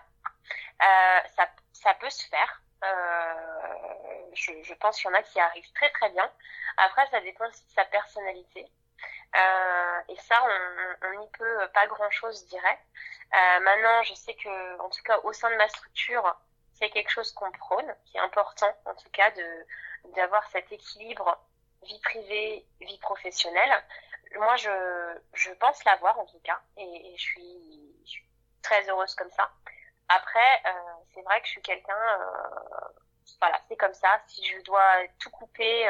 [1.36, 2.62] Ça, ça peut se faire.
[4.34, 6.30] Je, je, pense qu'il y en a qui arrivent très très bien.
[6.76, 8.66] Après, ça dépend aussi de sa personnalité.
[9.36, 10.42] Euh, et ça,
[11.02, 12.78] on n'y peut pas grand-chose, je dirais.
[13.32, 16.36] Euh, maintenant, je sais que, en tout cas, au sein de ma structure,
[16.74, 19.66] c'est quelque chose qu'on prône, qui est important, en tout cas, de
[20.14, 21.38] d'avoir cet équilibre
[21.82, 23.84] vie privée, vie professionnelle.
[24.36, 24.70] Moi, je,
[25.34, 28.28] je pense l'avoir, en tout cas, et, et je, suis, je suis
[28.62, 29.50] très heureuse comme ça.
[30.08, 30.70] Après, euh,
[31.14, 32.88] c'est vrai que je suis quelqu'un, euh,
[33.40, 34.20] voilà, c'est comme ça.
[34.26, 35.88] Si je dois tout couper,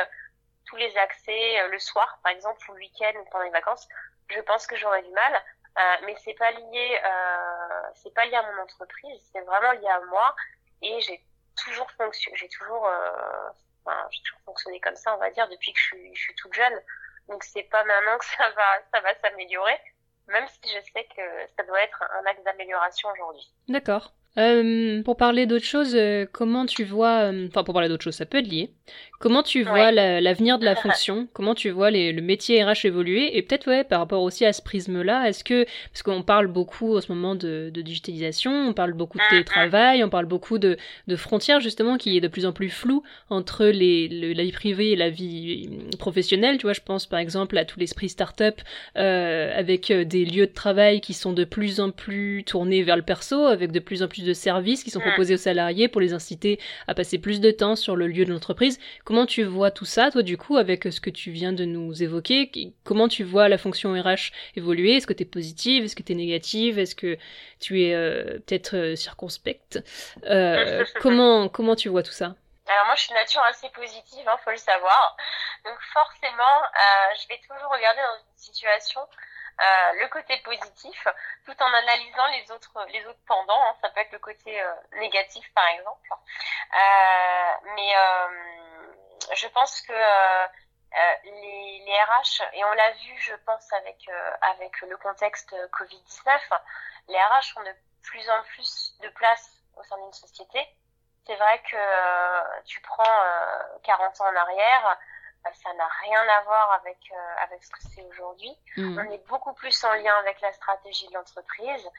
[0.70, 3.88] tous les accès euh, le soir, par exemple, ou le week-end ou pendant les vacances,
[4.28, 5.34] je pense que j'aurais du mal.
[5.34, 9.88] Euh, mais c'est pas lié, euh, c'est pas lié à mon entreprise, c'est vraiment lié
[9.88, 10.34] à moi.
[10.82, 11.20] Et j'ai
[11.64, 12.88] toujours fonctionné, j'ai toujours,
[14.10, 16.80] j'ai toujours fonctionné comme ça, on va dire, depuis que je suis, toute jeune.
[17.28, 19.78] Donc c'est pas maintenant que ça va, ça va s'améliorer,
[20.28, 21.22] même si je sais que
[21.56, 23.52] ça doit être un axe d'amélioration aujourd'hui.
[23.68, 24.12] D'accord.
[25.04, 25.96] Pour parler d'autre chose,
[26.32, 28.74] comment tu vois, enfin pour parler d'autre chose, ça peut être lié.
[29.20, 30.20] Comment tu vois ouais.
[30.22, 31.28] l'avenir la, de la fonction?
[31.34, 33.36] Comment tu vois les, le métier RH évoluer?
[33.36, 36.96] Et peut-être ouais, par rapport aussi à ce prisme-là, est-ce que parce qu'on parle beaucoup
[36.96, 40.78] en ce moment de, de, digitalisation, on parle beaucoup de télétravail, on parle beaucoup de,
[41.06, 44.52] de, frontières justement qui est de plus en plus floue entre les, le, la vie
[44.52, 46.56] privée et la vie professionnelle.
[46.56, 48.62] Tu vois, je pense par exemple à tout l'esprit start-up
[48.96, 53.02] euh, avec des lieux de travail qui sont de plus en plus tournés vers le
[53.02, 56.14] perso, avec de plus en plus de services qui sont proposés aux salariés pour les
[56.14, 58.78] inciter à passer plus de temps sur le lieu de l'entreprise.
[59.10, 62.00] Comment tu vois tout ça, toi, du coup, avec ce que tu viens de nous
[62.00, 62.48] évoquer?
[62.84, 64.98] Comment tu vois la fonction RH évoluer?
[64.98, 65.82] Est-ce que tu es positive?
[65.82, 66.78] Est-ce que tu es négative?
[66.78, 67.18] Est-ce que
[67.58, 69.80] tu es euh, peut-être euh, circonspecte?
[70.26, 72.36] Euh, comment, comment tu vois tout ça?
[72.68, 75.16] Alors moi, je suis nature assez positive, hein, faut le savoir.
[75.64, 79.00] Donc forcément, euh, je vais toujours regarder dans une situation
[79.60, 81.06] euh, le côté positif,
[81.44, 83.62] tout en analysant les autres les autres pendants.
[83.62, 83.76] Hein.
[83.82, 86.08] Ça peut être le côté euh, négatif, par exemple.
[86.12, 87.92] Euh, mais
[89.34, 89.92] je pense que
[91.24, 94.08] les, les RH et on l'a vu, je pense avec
[94.40, 96.50] avec le contexte Covid 19,
[97.08, 100.66] les RH ont de plus en plus de place au sein d'une société.
[101.26, 103.22] C'est vrai que tu prends
[103.84, 104.98] 40 ans en arrière,
[105.54, 106.98] ça n'a rien à voir avec
[107.42, 108.54] avec ce que c'est aujourd'hui.
[108.76, 108.98] Mm.
[108.98, 111.90] On est beaucoup plus en lien avec la stratégie de l'entreprise.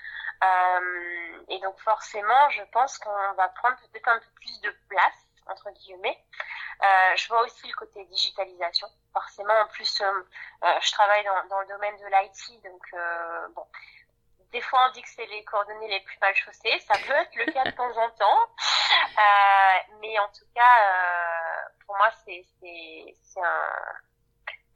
[0.44, 5.26] Euh, et donc forcément, je pense qu'on va prendre peut-être un peu plus de place
[5.48, 6.18] entre guillemets.
[6.84, 8.88] Euh, je vois aussi le côté digitalisation.
[9.14, 10.12] Forcément, en plus, euh,
[10.64, 13.66] euh je travaille dans, dans, le domaine de l'IT, donc euh, bon,
[14.52, 17.36] des fois on dit que c'est les coordonnées les plus mal chaussées, ça peut être
[17.36, 18.40] le cas de temps en temps,
[18.94, 23.52] euh, mais en tout cas, pour moi, c'est un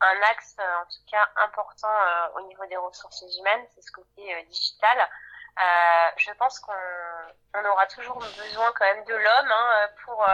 [0.01, 1.87] un axe en tout cas important
[2.35, 4.97] au niveau des ressources humaines, c'est ce côté digital.
[5.57, 6.73] Euh, je pense qu'on
[7.53, 10.27] on aura toujours besoin quand même de l'homme hein, pour euh,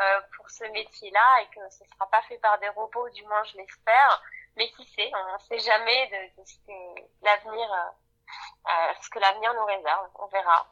[0.00, 3.22] euh, pour ce métier-là et que ce ne sera pas fait par des robots, du
[3.24, 4.22] moins je l'espère.
[4.56, 10.08] Mais qui sait, on ne sait jamais de, ce que l'avenir, euh, ce nous réserve.
[10.18, 10.66] On verra.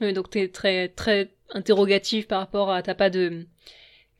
[0.00, 3.46] Donc tu es très très interrogative par rapport à t'as pas de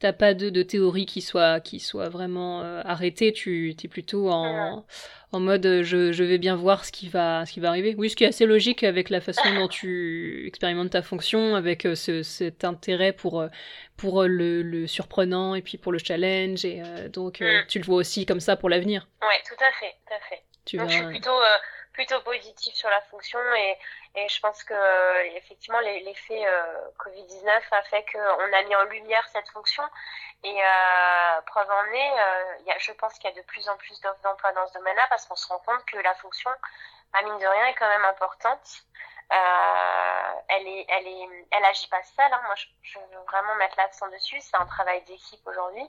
[0.00, 4.30] t'as pas de, de théorie qui soit qui soit vraiment euh, arrêtée tu es plutôt
[4.30, 4.84] en,
[5.32, 7.94] en mode euh, je, je, vais bien voir ce qui va ce qui va arriver.
[7.96, 11.84] Oui ce qui est assez logique avec la façon dont tu expérimentes ta fonction avec
[11.84, 13.44] euh, ce, cet intérêt pour
[13.98, 16.82] pour le, le, surprenant et puis pour le challenge et
[17.12, 17.66] donc mm.
[17.68, 19.06] tu le vois aussi comme ça pour l'avenir.
[19.20, 20.42] Ouais tout à fait tout à fait.
[20.64, 21.38] Tu donc, je suis plutôt
[21.92, 23.76] plutôt positif sur la fonction et,
[24.14, 28.84] et je pense que euh, effectivement l'effet euh, Covid-19 a fait qu'on a mis en
[28.84, 29.84] lumière cette fonction
[30.42, 33.68] et euh, preuve en est, euh, y a, je pense qu'il y a de plus
[33.68, 36.50] en plus d'offres d'emploi dans ce domaine-là parce qu'on se rend compte que la fonction,
[37.12, 38.82] à mine de rien, est quand même importante.
[39.32, 42.32] Euh, elle est, elle est, elle agit pas seule.
[42.32, 42.40] Hein.
[42.46, 44.40] Moi, je, je, veux vraiment mettre l'accent dessus.
[44.40, 45.88] C'est un travail d'équipe aujourd'hui,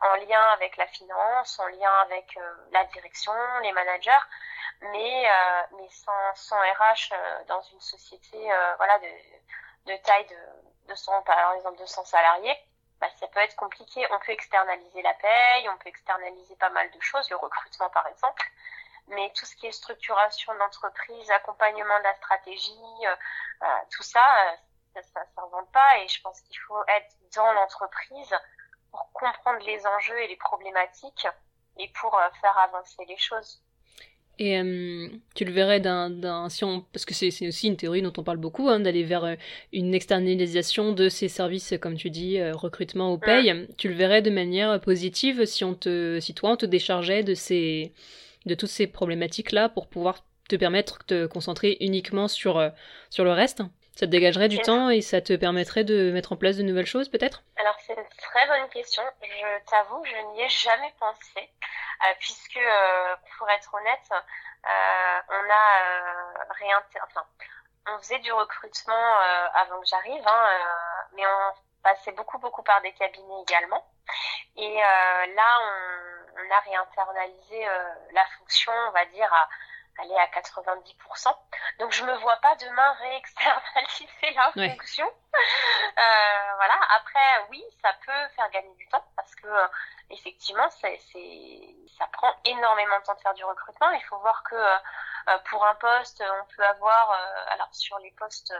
[0.00, 3.32] en lien avec la finance, en lien avec euh, la direction,
[3.62, 4.24] les managers
[4.80, 10.26] mais euh, mais sans sans RH euh, dans une société euh, voilà de de taille
[10.26, 12.56] de de 100 par exemple 200 salariés
[13.00, 14.04] bah, ça peut être compliqué.
[14.10, 18.04] On peut externaliser la paye, on peut externaliser pas mal de choses, le recrutement par
[18.08, 18.42] exemple.
[19.10, 24.56] Mais tout ce qui est structuration d'entreprise, accompagnement de la stratégie, euh, tout ça,
[24.94, 25.98] ça, ça, ça revente pas.
[25.98, 28.34] Et je pense qu'il faut être dans l'entreprise
[28.90, 31.26] pour comprendre les enjeux et les problématiques
[31.78, 33.62] et pour faire avancer les choses.
[34.38, 38.12] Et euh, tu le verrais d'un, si on, parce que c'est, aussi une théorie dont
[38.16, 39.34] on parle beaucoup, hein, d'aller vers euh,
[39.72, 43.66] une externalisation de ces services, comme tu dis, euh, recrutement ou paye.
[43.76, 47.34] Tu le verrais de manière positive si on te, si toi on te déchargeait de
[47.34, 47.92] ces,
[48.48, 52.72] de toutes ces problématiques là pour pouvoir te permettre de te concentrer uniquement sur
[53.10, 53.62] sur le reste.
[53.98, 56.86] Ça te dégagerait du temps et ça te permettrait de mettre en place de nouvelles
[56.86, 57.42] choses, peut-être?
[57.56, 59.02] Alors, c'est une très bonne question.
[59.20, 65.50] Je t'avoue, je n'y ai jamais pensé, euh, puisque, euh, pour être honnête, euh, on
[65.50, 66.80] a rien...
[67.08, 67.26] Enfin,
[67.92, 69.16] on faisait du recrutement
[69.54, 70.44] avant que j'arrive, hein,
[71.16, 73.84] mais on passait beaucoup, beaucoup par des cabinets également.
[74.56, 77.66] Et là, on, on, a réinternalisé
[78.12, 79.48] la fonction, on va dire, à
[80.06, 81.34] est à 90%.
[81.80, 85.06] Donc je me vois pas demain réexternaliser la fonction.
[85.06, 86.74] Euh, voilà.
[86.96, 89.66] Après, oui, ça peut faire gagner du temps parce que euh,
[90.10, 90.98] effectivement, c'est,
[91.98, 93.90] ça prend énormément de temps de faire du recrutement.
[93.90, 97.12] Il faut voir que euh, pour un poste, on peut avoir,
[97.50, 98.54] alors sur les postes,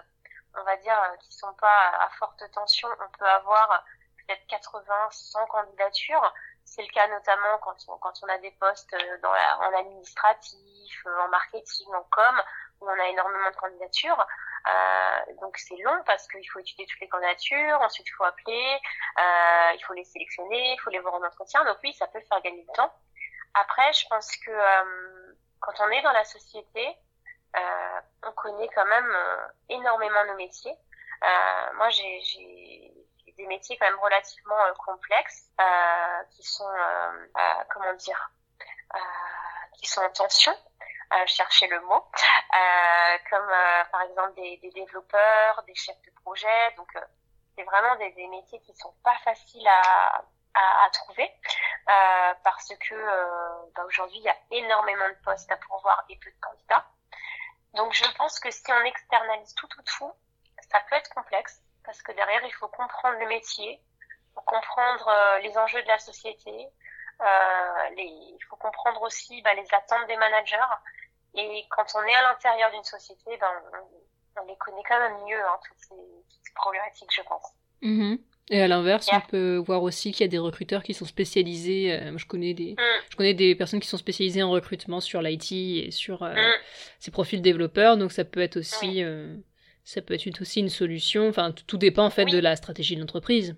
[0.54, 3.84] on va dire qui sont pas à forte tension, on peut avoir
[4.26, 6.34] peut-être 80, 100 candidatures.
[6.64, 9.78] C'est le cas notamment quand on, quand on a des postes euh, dans la, en
[9.78, 12.42] administratif, euh, en marketing, en com,
[12.80, 14.26] où on a énormément de candidatures.
[14.66, 18.80] Euh, donc c'est long parce qu'il faut étudier toutes les candidatures, ensuite il faut appeler,
[19.18, 21.64] euh, il faut les sélectionner, il faut les voir en entretien.
[21.64, 22.92] Donc oui, ça peut faire gagner du temps.
[23.54, 27.07] Après, je pense que euh, quand on est dans la société, euh,
[27.54, 29.16] on connaît quand même
[29.68, 30.76] énormément nos métiers.
[31.74, 32.20] moi, j'ai
[33.38, 37.26] des métiers quand même relativement euh, complexes euh, qui sont euh,
[37.72, 38.30] comment dire
[39.74, 40.52] qui sont en tension
[41.12, 42.04] euh, chercher le mot,
[42.54, 43.50] euh, comme
[43.92, 46.74] par exemple des, des, développeurs, des chefs de projet.
[46.76, 46.88] Donc
[47.56, 50.24] c'est vraiment des, des, métiers qui sont pas faciles à,
[50.54, 51.30] à, à trouver
[52.44, 52.94] parce que
[53.74, 56.84] bah, aujourd'hui il y a énormément de postes à pourvoir et peu de candidats.
[57.74, 60.12] Donc je pense que si on externalise tout tout tout,
[60.70, 63.80] ça peut être complexe parce que derrière, il faut comprendre le métier,
[64.34, 66.68] comprendre euh, les enjeux de la société,
[67.20, 70.56] euh, les, il faut comprendre aussi bah, les attentes des managers.
[71.34, 73.50] Et quand on est à l'intérieur d'une société, ben,
[74.36, 77.54] on, les connaît quand même mieux, hein, toutes, ces, problématiques, je pense.
[77.82, 78.20] Mm-hmm.
[78.50, 81.92] Et à l'inverse, on peut voir aussi qu'il y a des recruteurs qui sont spécialisés.
[81.92, 83.02] Euh, je connais des, mm.
[83.10, 86.36] je connais des personnes qui sont spécialisées en recrutement sur l'IT et sur mm.
[86.98, 87.96] ces profils développeurs.
[87.96, 89.04] Donc ça peut être aussi
[89.88, 91.28] ça peut être aussi une solution.
[91.28, 93.56] Enfin, tout dépend en fait de la stratégie de l'entreprise.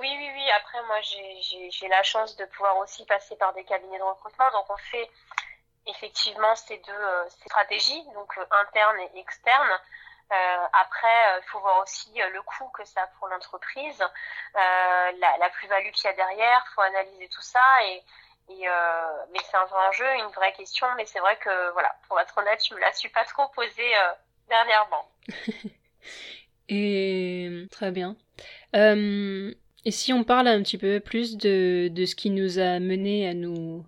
[0.00, 0.50] Oui, oui, oui.
[0.58, 4.46] Après, moi, j'ai la chance de pouvoir aussi passer par des cabinets de recrutement.
[4.54, 5.06] Donc, on fait
[5.86, 9.68] effectivement ces deux euh, stratégies, donc euh, interne et externe.
[10.32, 14.02] Euh, après, il faut voir aussi le coût que ça a pour l'entreprise,
[14.54, 16.66] la, la plus-value qu'il y a derrière.
[16.74, 18.02] Faut analyser tout ça et,
[18.48, 18.66] et
[19.32, 20.86] mais c'est un vrai enjeu, une vraie question.
[20.96, 23.92] Mais c'est vrai que voilà, pour être honnête, je me la suis pas trop posée
[24.48, 25.08] dernièrement.
[26.68, 28.16] et très bien.
[28.74, 29.54] Euh,
[29.84, 33.28] et si on parle un petit peu plus de, de ce qui nous a mené
[33.28, 33.84] à nous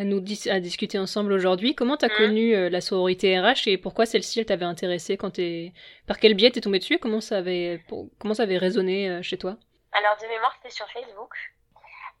[0.00, 2.16] à nous à discuter ensemble aujourd'hui, comment tu as mmh.
[2.16, 5.74] connu euh, la sororité RH et pourquoi celle-ci elle t'avait intéressé quand t'es
[6.06, 6.98] par quel biais t'es tombé dessus?
[6.98, 7.84] Comment ça avait
[8.18, 9.56] comment ça avait résonné euh, chez toi?
[9.92, 11.34] Alors de mémoire c'était sur Facebook.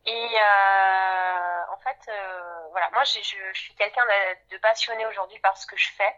[0.06, 2.10] Et en fait,
[2.70, 6.14] voilà, moi je, je suis quelqu'un de, de, passionné aujourd'hui par ce que je fais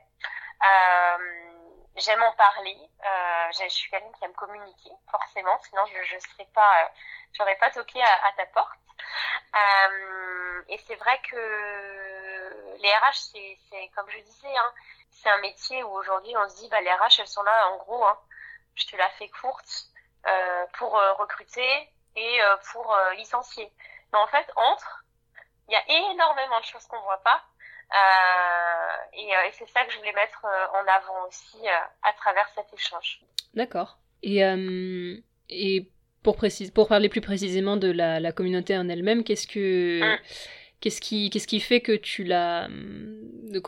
[1.97, 2.77] j'aime en parler.
[3.05, 6.89] Euh, je suis quelqu'un qui aime communiquer, forcément, sinon je ne serais pas, euh,
[7.33, 8.79] j'aurais pas toqué à, à ta porte.
[9.55, 13.33] Euh, et c'est vrai que les RH,
[13.71, 14.73] c'est, comme je disais, hein,
[15.11, 17.77] c'est un métier où aujourd'hui on se dit, bah les RH, elles sont là, en
[17.79, 18.19] gros, hein,
[18.75, 19.87] je te la fais courte,
[20.27, 22.41] euh, pour euh, recruter et
[22.73, 23.71] pour licencier.
[24.13, 25.05] Mais en fait, entre,
[25.69, 27.43] il y a énormément de choses qu'on voit pas
[29.15, 31.67] et, c'est ça que je voulais mettre en avant aussi
[32.03, 33.21] à travers cet échange.
[33.55, 33.99] D'accord.
[34.23, 34.41] Et,
[35.49, 35.91] et
[36.23, 40.01] pour, précise, pour parler plus précisément de la, la communauté en elle-même, qu'est-ce que...
[40.03, 40.19] Hum.
[40.81, 42.67] Qu'est-ce qui, qu'est-ce qui fait que tu l'as...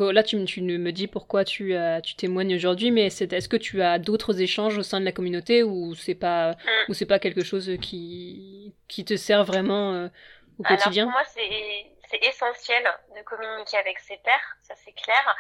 [0.01, 3.57] Là, tu, tu me dis pourquoi tu, as, tu témoignes aujourd'hui, mais c'est, est-ce que
[3.57, 6.85] tu as d'autres échanges au sein de la communauté ou c'est pas, hum.
[6.89, 10.11] ou c'est pas quelque chose qui, qui te sert vraiment
[10.59, 11.05] au quotidien?
[11.05, 12.83] Alors, pour moi, c'est, c'est essentiel
[13.17, 15.37] de communiquer avec ses pairs, ça c'est clair,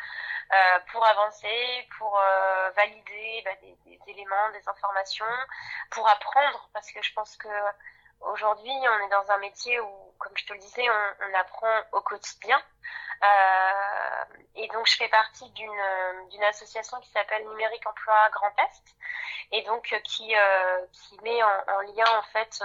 [0.52, 5.24] euh, pour avancer, pour euh, valider bah, des, éléments, des informations,
[5.90, 7.48] pour apprendre, parce que je pense que
[8.20, 12.00] aujourd'hui on est dans un métier où, comme je te le disais, on, apprend au
[12.02, 12.60] quotidien.
[13.22, 14.24] Euh,
[14.56, 18.96] et donc je fais partie d'une association qui s'appelle Numérique Emploi Grand Est,
[19.52, 20.34] et donc qui
[20.92, 22.62] qui met en, en, lien en fait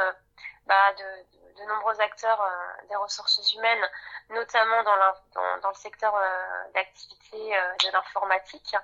[0.66, 3.90] bah, de nombreux acteurs euh, des ressources humaines,
[4.30, 8.76] notamment dans, le secteur euh, d'activité euh, de l'informatique.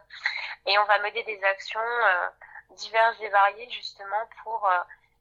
[0.66, 1.80] Et on va mener des actions
[2.72, 4.68] diverses et variées justement pour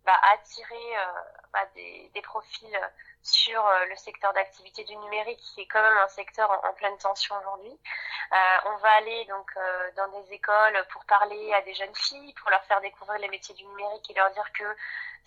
[0.05, 0.97] bah, attirer
[1.53, 2.80] bah, des, profils
[3.25, 7.35] sur le secteur d'activité du numérique qui est quand même un secteur en, pleine tension
[7.39, 7.72] aujourd'hui.
[8.33, 9.51] Euh, on va aller donc
[9.97, 13.55] dans des écoles pour parler à des jeunes filles, pour leur faire découvrir les métiers
[13.55, 14.64] du numérique et leur dire que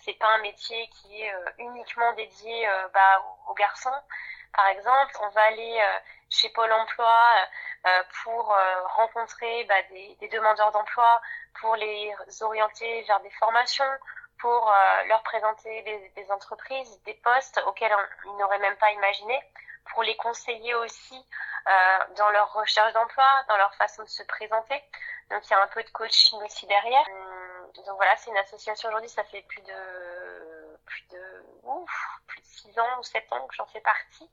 [0.00, 3.90] c'est pas un métier qui est euh, uniquement dédié euh, bah, aux, garçons.
[4.54, 5.98] Par exemple, on va aller euh,
[6.30, 7.34] chez Pôle Emploi
[8.22, 8.54] pour
[8.96, 11.20] rencontrer bah, des, demandeurs d'emploi,
[11.60, 13.90] pour les orienter vers des formations,
[14.40, 14.72] pour
[15.06, 19.40] leur présenter des, des, entreprises, des postes auxquels ils n'auraient même pas imaginé,
[19.92, 21.26] pour les conseiller aussi
[21.66, 24.82] euh, dans leur recherche d'emploi, dans leur façon de se présenter.
[25.30, 27.04] Donc il y a un peu de coaching aussi derrière.
[27.74, 31.90] Donc voilà, c'est une association aujourd'hui, ça fait plus de plus de ouf,
[32.26, 34.30] plus de 6 ans ou 7 ans que j'en fais partie.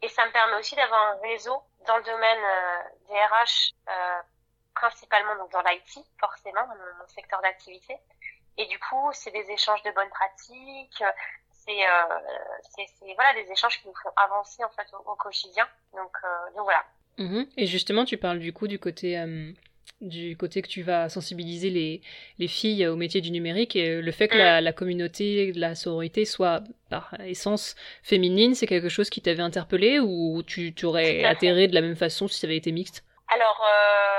[0.00, 4.22] Et ça me permet aussi d'avoir un réseau dans le domaine euh, des RH, euh,
[4.74, 7.98] principalement donc dans l'IT, forcément, mon, mon secteur d'activité.
[8.58, 11.02] Et du coup, c'est des échanges de bonnes pratiques,
[11.64, 15.66] c'est euh, voilà des échanges qui nous font avancer en fait au, quotidien.
[15.94, 16.84] Donc, euh, donc voilà.
[17.18, 17.46] Mhm.
[17.56, 19.52] Et justement, tu parles du coup du côté euh,
[20.00, 22.02] du côté que tu vas sensibiliser les,
[22.38, 24.64] les filles au métier du numérique et le fait que la, mm.
[24.64, 29.98] la, communauté de la sororité soit par essence féminine, c'est quelque chose qui t'avait interpellé
[30.00, 33.04] ou tu t'aurais atterré de la même façon si ça avait été mixte?
[33.28, 34.17] Alors, c'est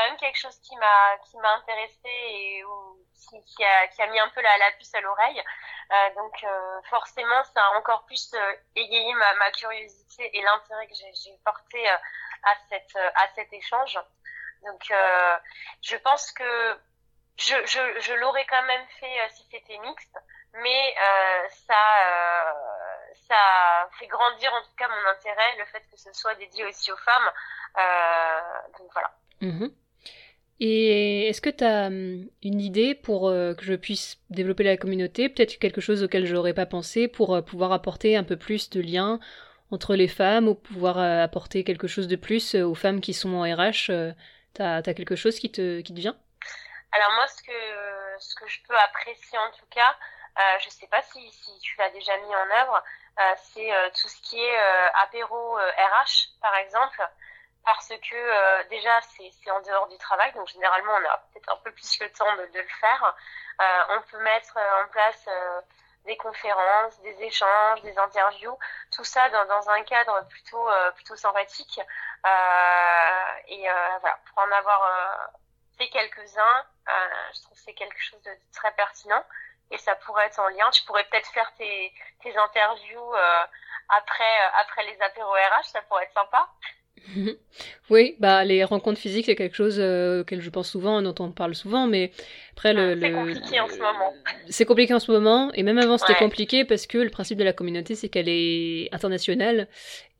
[0.00, 2.62] quand même quelque chose qui m'a qui m'a intéressé et
[3.46, 5.40] qui, a, qui a mis un peu la, la puce à l'oreille.
[5.92, 10.94] Euh, donc euh, forcément, ça a encore plus euh, égayé ma, curiosité et l'intérêt que
[10.94, 13.98] j'ai porté à cette à cet échange.
[14.62, 14.92] Donc,
[15.82, 16.78] je pense que
[17.38, 20.18] je, je, l'aurais quand même fait si c'était mixte,
[20.52, 20.94] mais
[21.66, 22.54] ça,
[23.26, 26.92] ça fait grandir en tout cas mon intérêt, le fait que ce soit dédié aussi
[26.92, 27.30] aux femmes.
[28.78, 29.10] donc voilà.
[29.40, 29.74] Mhm.
[30.60, 35.28] Et est-ce que tu as hum, une idée pour que je puisse développer la communauté?
[35.28, 38.80] Peut-être quelque chose auquel je n'aurais pas pensé pour pouvoir apporter un peu plus de
[38.80, 39.20] liens
[39.70, 43.42] entre les femmes ou pouvoir apporter quelque chose de plus aux femmes qui sont en
[43.42, 43.90] RH
[44.54, 46.16] T'as as quelque chose qui te, qui te vient?
[46.92, 49.94] Alors moi, ce que, ce que je peux apprécier en tout cas,
[50.38, 52.82] euh, je sais pas si, si tu l'as déjà mis en œuvre,
[53.18, 57.00] euh, c'est euh, tout ce qui est euh, apéro RH, par exemple.
[57.64, 61.72] Parce que déjà c'est en dehors du travail, donc généralement on a peut-être un peu
[61.72, 63.16] plus le temps de, de le faire.
[63.90, 65.28] on peut mettre en place
[66.06, 68.56] des conférences, des échanges, des interviews,
[68.92, 71.80] tout ça dans, dans un cadre plutôt plutôt sympathique.
[73.48, 73.62] et
[74.00, 75.30] voilà, pour en avoir
[75.76, 76.64] fait quelques-uns,
[77.34, 79.24] je trouve que c'est quelque chose de très pertinent
[79.70, 80.68] et ça pourrait être en lien.
[80.70, 81.92] Tu pourrais peut-être faire tes,
[82.22, 83.46] tes interviews euh,
[83.88, 86.48] après, euh, après les apéros RH, ça pourrait être sympa.
[87.90, 91.30] oui, bah les rencontres physiques c'est quelque chose euh, auquel je pense souvent, dont on
[91.30, 92.12] parle souvent, mais
[92.52, 94.14] après le, c'est compliqué en ce moment.
[94.48, 97.44] C'est compliqué en ce moment, et même avant c'était compliqué parce que le principe de
[97.44, 99.68] la communauté c'est qu'elle est internationale,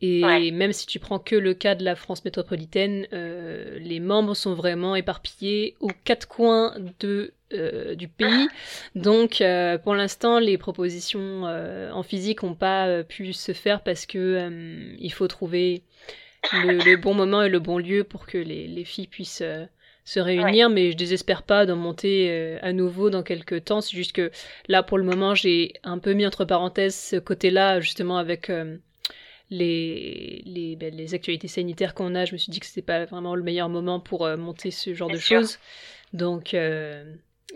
[0.03, 4.35] et même si tu prends que le cas de la France métropolitaine, euh, les membres
[4.35, 8.49] sont vraiment éparpillés aux quatre coins de euh, du pays.
[8.95, 14.07] Donc, euh, pour l'instant, les propositions euh, en physique n'ont pas pu se faire parce
[14.07, 15.83] que il faut trouver
[16.53, 19.43] le, bon moment et le bon lieu pour que les, filles puissent
[20.05, 20.71] se réunir.
[20.71, 23.81] Mais je désespère pas d'en monter à nouveau dans quelques temps.
[23.81, 24.31] C'est juste que
[24.69, 28.51] là, pour le moment, j'ai un peu mis entre parenthèses ce côté-là, justement avec
[29.51, 33.05] les, les, ben, les actualités sanitaires qu'on a, je me suis dit que c'était pas
[33.05, 35.59] vraiment le meilleur moment pour monter ce genre de choses.
[36.13, 36.55] Donc,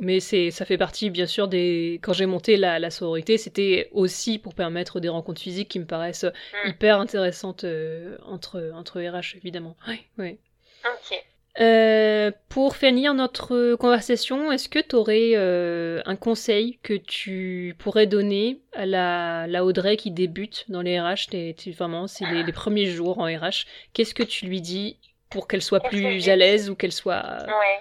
[0.01, 2.01] mais c'est, ça fait partie, bien sûr, des.
[2.03, 5.87] Quand j'ai monté la, la sororité, c'était aussi pour permettre des rencontres physiques qui me
[5.87, 6.71] paraissent mm.
[6.71, 9.77] hyper intéressantes euh, entre, entre RH, évidemment.
[9.89, 10.39] Oui, oui.
[10.85, 11.25] Ok.
[11.61, 18.09] Euh, pour finir notre conversation, est-ce que tu aurais euh, un conseil que tu pourrais
[18.09, 22.53] donner à la, la Audrey qui débute dans les RH t'es, Vraiment, c'est les, les,
[22.53, 23.67] premiers jours en RH.
[23.93, 24.99] Qu'est-ce que tu lui dis
[25.31, 27.45] pour qu'elle soit plus à l'aise ou qu'elle soit.
[27.47, 27.81] Ouais.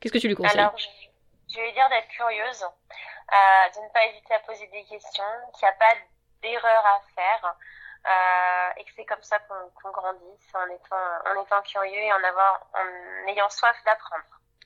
[0.00, 0.86] Qu'est-ce que tu lui conseilles Alors, je
[1.60, 5.24] vais dire d'être curieuse, euh, de ne pas hésiter à poser des questions,
[5.54, 5.94] qu'il n'y a pas
[6.42, 7.56] d'erreur à faire.
[8.04, 12.24] Euh, et que c'est comme ça qu'on grandit, en étant, en étant curieux et en,
[12.24, 14.24] avoir, en ayant soif d'apprendre.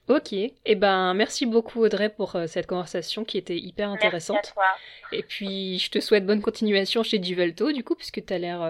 [0.09, 4.37] Ok, et eh ben merci beaucoup Audrey pour euh, cette conversation qui était hyper intéressante.
[4.37, 4.65] Merci à toi.
[5.11, 8.69] Et puis je te souhaite bonne continuation chez Duvelto du coup puisque tu as l'air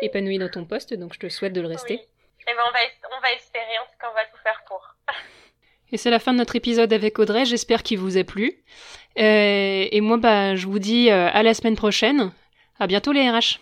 [0.00, 1.94] épanoui dans ton poste donc je te souhaite de le rester.
[1.94, 2.08] Et
[2.48, 4.96] eh ben on va, on va espérer en tout cas on va tout faire pour.
[5.92, 8.54] Et c'est la fin de notre épisode avec Audrey, j'espère qu'il vous a plu.
[9.18, 12.32] Euh, et moi, bah, je vous dis euh, à la semaine prochaine.
[12.80, 13.60] À bientôt les RH.